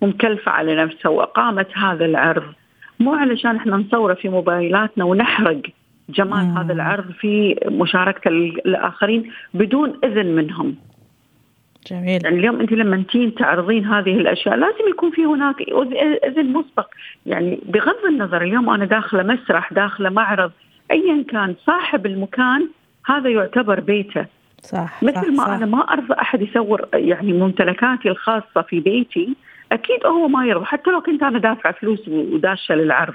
ومكلفة 0.00 0.50
على 0.52 0.74
نفسها 0.84 1.08
واقامت 1.08 1.68
هذا 1.78 2.04
العرض 2.04 2.52
مو 3.00 3.14
علشان 3.14 3.56
إحنا 3.56 3.76
نصوره 3.76 4.14
في 4.14 4.28
موبايلاتنا 4.28 5.04
ونحرق 5.04 5.62
جمال 6.08 6.44
مم. 6.44 6.58
هذا 6.58 6.72
العرض 6.72 7.10
في 7.10 7.56
مشاركة 7.66 8.28
الآخرين 8.28 9.30
بدون 9.54 9.94
إذن 10.04 10.26
منهم. 10.26 10.76
جميل. 11.86 12.24
يعني 12.24 12.38
اليوم 12.38 12.60
أنت 12.60 12.72
لما 12.72 13.04
تين 13.12 13.34
تعرضين 13.34 13.84
هذه 13.84 14.14
الأشياء 14.14 14.56
لازم 14.56 14.88
يكون 14.90 15.10
في 15.10 15.24
هناك 15.24 15.56
أذن 16.24 16.52
مسبق. 16.52 16.86
يعني 17.26 17.60
بغض 17.66 18.04
النظر 18.08 18.42
اليوم 18.42 18.70
أنا 18.70 18.84
داخلة 18.84 19.22
مسرح 19.22 19.72
داخلة 19.72 20.10
معرض 20.10 20.50
ايا 20.90 21.24
كان 21.28 21.54
صاحب 21.66 22.06
المكان 22.06 22.68
هذا 23.06 23.30
يعتبر 23.30 23.80
بيته. 23.80 24.26
صح 24.62 25.02
مثل 25.02 25.14
صح 25.14 25.28
ما 25.28 25.44
صح. 25.44 25.48
أنا 25.48 25.66
ما 25.66 25.80
أرضى 25.92 26.14
أحد 26.20 26.42
يصور 26.42 26.88
يعني 26.94 27.32
ممتلكاتي 27.32 28.08
الخاصة 28.08 28.62
في 28.68 28.80
بيتي 28.80 29.34
أكيد 29.72 30.06
هو 30.06 30.28
ما 30.28 30.46
يرضى. 30.46 30.64
حتى 30.64 30.90
لو 30.90 31.00
كنت 31.00 31.22
أنا 31.22 31.38
دافعه 31.38 31.72
فلوس 31.72 32.08
وداشة 32.08 32.74
للعرض. 32.74 33.14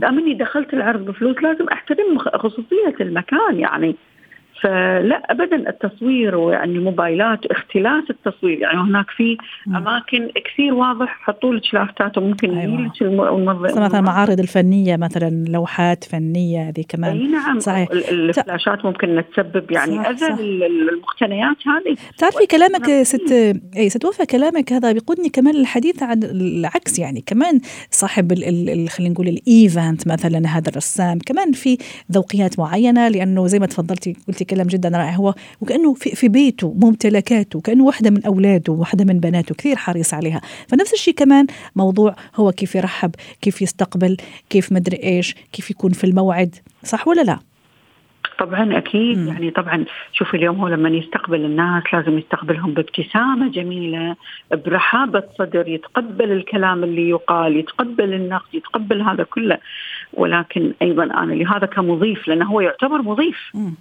دام 0.00 0.18
اني 0.18 0.34
دخلت 0.34 0.74
العرض 0.74 1.04
بفلوس 1.04 1.36
لازم 1.42 1.68
أحترم 1.72 2.18
خصوصية 2.18 2.94
المكان. 3.00 3.58
يعني 3.58 3.96
فلا 4.62 5.22
ابدا 5.30 5.68
التصوير 5.70 6.36
ويعني 6.36 6.72
الموبايلات 6.72 7.46
اختلاس 7.46 8.04
التصوير. 8.10 8.58
يعني 8.58 8.78
هناك 8.78 9.10
في 9.16 9.36
أماكن 9.66 10.28
كثير 10.44 10.74
واضح 10.74 11.18
حطوا 11.22 11.54
لك 11.54 11.74
لافتات 11.74 12.18
وممكن 12.18 12.58
أيوة. 12.58 12.92
الموظف 13.00 13.78
مثلا 13.78 13.98
المعارض 13.98 14.40
الفنية 14.40 14.96
مثلا 14.96 15.44
لوحات 15.48 16.04
فنية 16.04 16.68
هذه 16.68 16.84
كمان. 16.88 17.18
أي 17.18 17.26
نعم. 17.26 17.58
صحيح. 17.58 17.88
الفلاشات 17.90 18.84
ممكن 18.84 19.24
تسبب 19.32 19.70
يعني 19.70 20.00
أذى 20.00 20.26
المقتنيات 20.66 21.56
هذه. 21.66 21.96
تعرفي 22.18 22.46
كلامك 22.46 23.02
ست 23.02 23.32
اي 23.76 23.88
ست 23.88 24.04
وفاء 24.04 24.26
كلامك 24.26 24.72
هذا 24.72 24.92
بيقودني 24.92 25.28
كمان 25.28 25.54
للحديث 25.54 26.02
عن 26.02 26.22
العكس. 26.22 26.98
يعني 26.98 27.22
كمان 27.26 27.60
صاحب 27.90 28.34
خلينا 28.88 29.12
نقول 29.12 29.28
ال 29.28 29.41
event 29.41 30.08
مثلا 30.08 30.48
هذا 30.48 30.68
الرسام. 30.68 31.18
كمان 31.26 31.52
في 31.52 31.78
ذوقيات 32.12 32.58
معينة 32.58 33.08
لأنه 33.08 33.46
زي 33.46 33.58
ما 33.58 33.66
تفضلتي 33.66 34.16
قلتي 34.28 34.47
كلام 34.50 34.66
جدا 34.66 34.88
رائع. 34.88 35.10
هو 35.10 35.34
وكأنه 35.60 35.94
في, 35.94 36.10
في 36.10 36.28
بيته 36.28 36.74
ممتلكاته 36.82 37.60
كأنه 37.60 37.84
واحدة 37.84 38.10
من 38.10 38.24
أولاده 38.26 38.72
واحدة 38.72 39.04
من 39.04 39.20
بناته 39.20 39.54
كثير 39.54 39.76
حريص 39.76 40.14
عليها. 40.14 40.40
فنفس 40.68 40.92
الشيء 40.92 41.14
كمان 41.14 41.46
موضوع 41.76 42.16
هو 42.36 42.52
كيف 42.52 42.74
يرحب 42.74 43.14
كيف 43.42 43.62
يستقبل 43.62 44.16
كيف 44.50 44.72
مدري 44.72 44.96
إيش 45.02 45.34
كيف 45.52 45.70
يكون 45.70 45.92
في 45.92 46.04
الموعد. 46.04 46.54
صح 46.84 47.08
ولا 47.08 47.22
لا؟ 47.22 47.38
طبعا 48.38 48.78
أكيد. 48.78 49.18
مم. 49.18 49.28
يعني 49.28 49.50
طبعا 49.50 49.84
شوف 50.12 50.34
اليوم 50.34 50.60
هو 50.60 50.68
لما 50.68 50.88
يستقبل 50.88 51.44
الناس 51.44 51.82
لازم 51.92 52.18
يستقبلهم 52.18 52.74
بابتسامة 52.74 53.50
جميلة 53.50 54.16
برحابه 54.52 55.22
صدر 55.38 55.68
يتقبل 55.68 56.32
الكلام 56.32 56.84
اللي 56.84 57.08
يقال 57.08 57.56
يتقبل 57.56 58.14
النقد 58.14 58.54
يتقبل 58.54 59.02
هذا 59.02 59.22
كله. 59.24 59.58
ولكن 60.12 60.72
أيضا 60.82 61.04
أنا 61.04 61.32
لهذا 61.32 61.66
كمضيف 61.66 62.28
لأنه 62.28 62.44
هو 62.44 62.60
يعتبر 62.60 63.02
مضيف. 63.02 63.50
مم. 63.54 63.74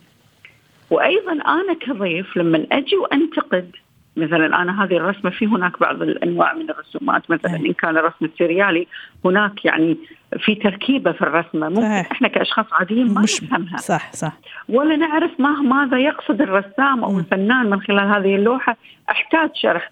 وأيضا 0.90 1.32
أنا 1.32 1.74
كضيف 1.74 2.38
لما 2.38 2.66
أجي 2.72 2.96
وأنتقد 2.96 3.72
مثلا 4.18 4.62
أنا 4.62 4.84
هذه 4.84 4.98
الرسمة 4.98 5.30
في 5.30 5.46
هناك 5.46 5.80
بعض 5.80 6.02
الأنواع 6.02 6.54
من 6.54 6.70
الرسومات 6.70 7.32
مثلا 7.32 7.56
إن 7.56 7.74
كان 7.74 7.98
الرسم 7.98 8.26
السريالي 8.26 8.88
هناك 9.26 9.66
يعني 9.66 9.98
في 10.40 10.56
تركيبة 10.56 11.12
في 11.12 11.22
الرسمة 11.22 11.70
ممكن 11.70 11.82
صحيح. 11.82 12.12
إحنا 12.12 12.28
كأشخاص 12.28 12.66
عاديين 12.72 13.14
ما 13.14 13.22
مش 13.22 13.44
نفهمها. 13.44 13.78
صح 13.78 14.14
صح. 14.14 14.34
ولا 14.70 14.96
نعرف 14.96 15.32
ما 15.40 15.52
ماذا 15.62 15.98
يقصد 16.00 16.42
الرسام 16.42 17.04
أو 17.04 17.20
الفنان 17.20 17.70
من 17.70 17.82
خلال 17.82 18.08
هذه 18.08 18.36
اللوحة. 18.36 18.78
أحتاج 19.10 19.50
شرح. 19.56 19.92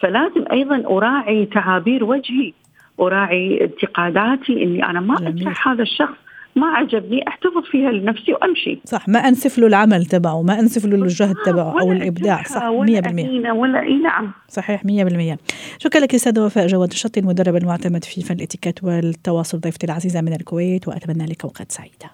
فلازم 0.00 0.44
أيضا 0.52 0.96
أراعي 0.96 1.46
تعابير 1.46 2.04
وجهي 2.04 2.52
أراعي 3.00 3.64
انتقاداتي 3.64 4.62
إني 4.62 4.84
أنا 4.84 5.00
ما 5.00 5.14
اشرح 5.14 5.68
هذا 5.68 5.82
الشخص 5.82 6.16
ما 6.56 6.66
عجبني 6.66 7.28
أحتفظ 7.28 7.64
فيها 7.70 7.90
لنفسي 7.90 8.32
وأمشي. 8.32 8.80
صح 8.84 9.08
ما 9.08 9.18
أنسف 9.18 9.58
له 9.58 9.66
العمل 9.66 10.06
تبعه 10.06 10.42
ما 10.42 10.60
أنسف 10.60 10.86
له 10.86 10.96
الجهد 10.96 11.34
تبعه 11.46 11.80
أو 11.80 11.92
الإبداع. 11.92 12.42
صح 12.42 12.62
100% 12.62 12.64
ولا, 12.68 13.52
ولا 13.52 13.80
أي 13.80 13.98
نعم. 13.98 14.32
صحيح 14.48 14.82
100% 14.84 15.36
شكرا 15.78 16.00
لك 16.00 16.14
أستاذة 16.14 16.40
وفاء 16.40 16.66
جواد 16.66 16.90
الشطي 16.90 17.20
المدرب 17.20 17.56
المعتمد 17.56 18.04
في 18.04 18.22
فن 18.22 18.34
الإتيكيت 18.34 18.84
والتواصل 18.84 19.60
ضيفتي 19.60 19.86
العزيزة 19.86 20.20
من 20.20 20.32
الكويت 20.32 20.88
وأتمنى 20.88 21.26
لك 21.26 21.44
اوقات 21.44 21.72
سعيده 21.72 22.10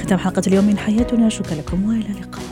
ختام 0.00 0.18
حلقة 0.18 0.42
اليوم 0.46 0.64
من 0.64 0.78
حياتنا. 0.78 1.28
شكرا 1.28 1.54
لكم 1.54 1.88
وإلى 1.88 2.06
اللقاء. 2.06 2.49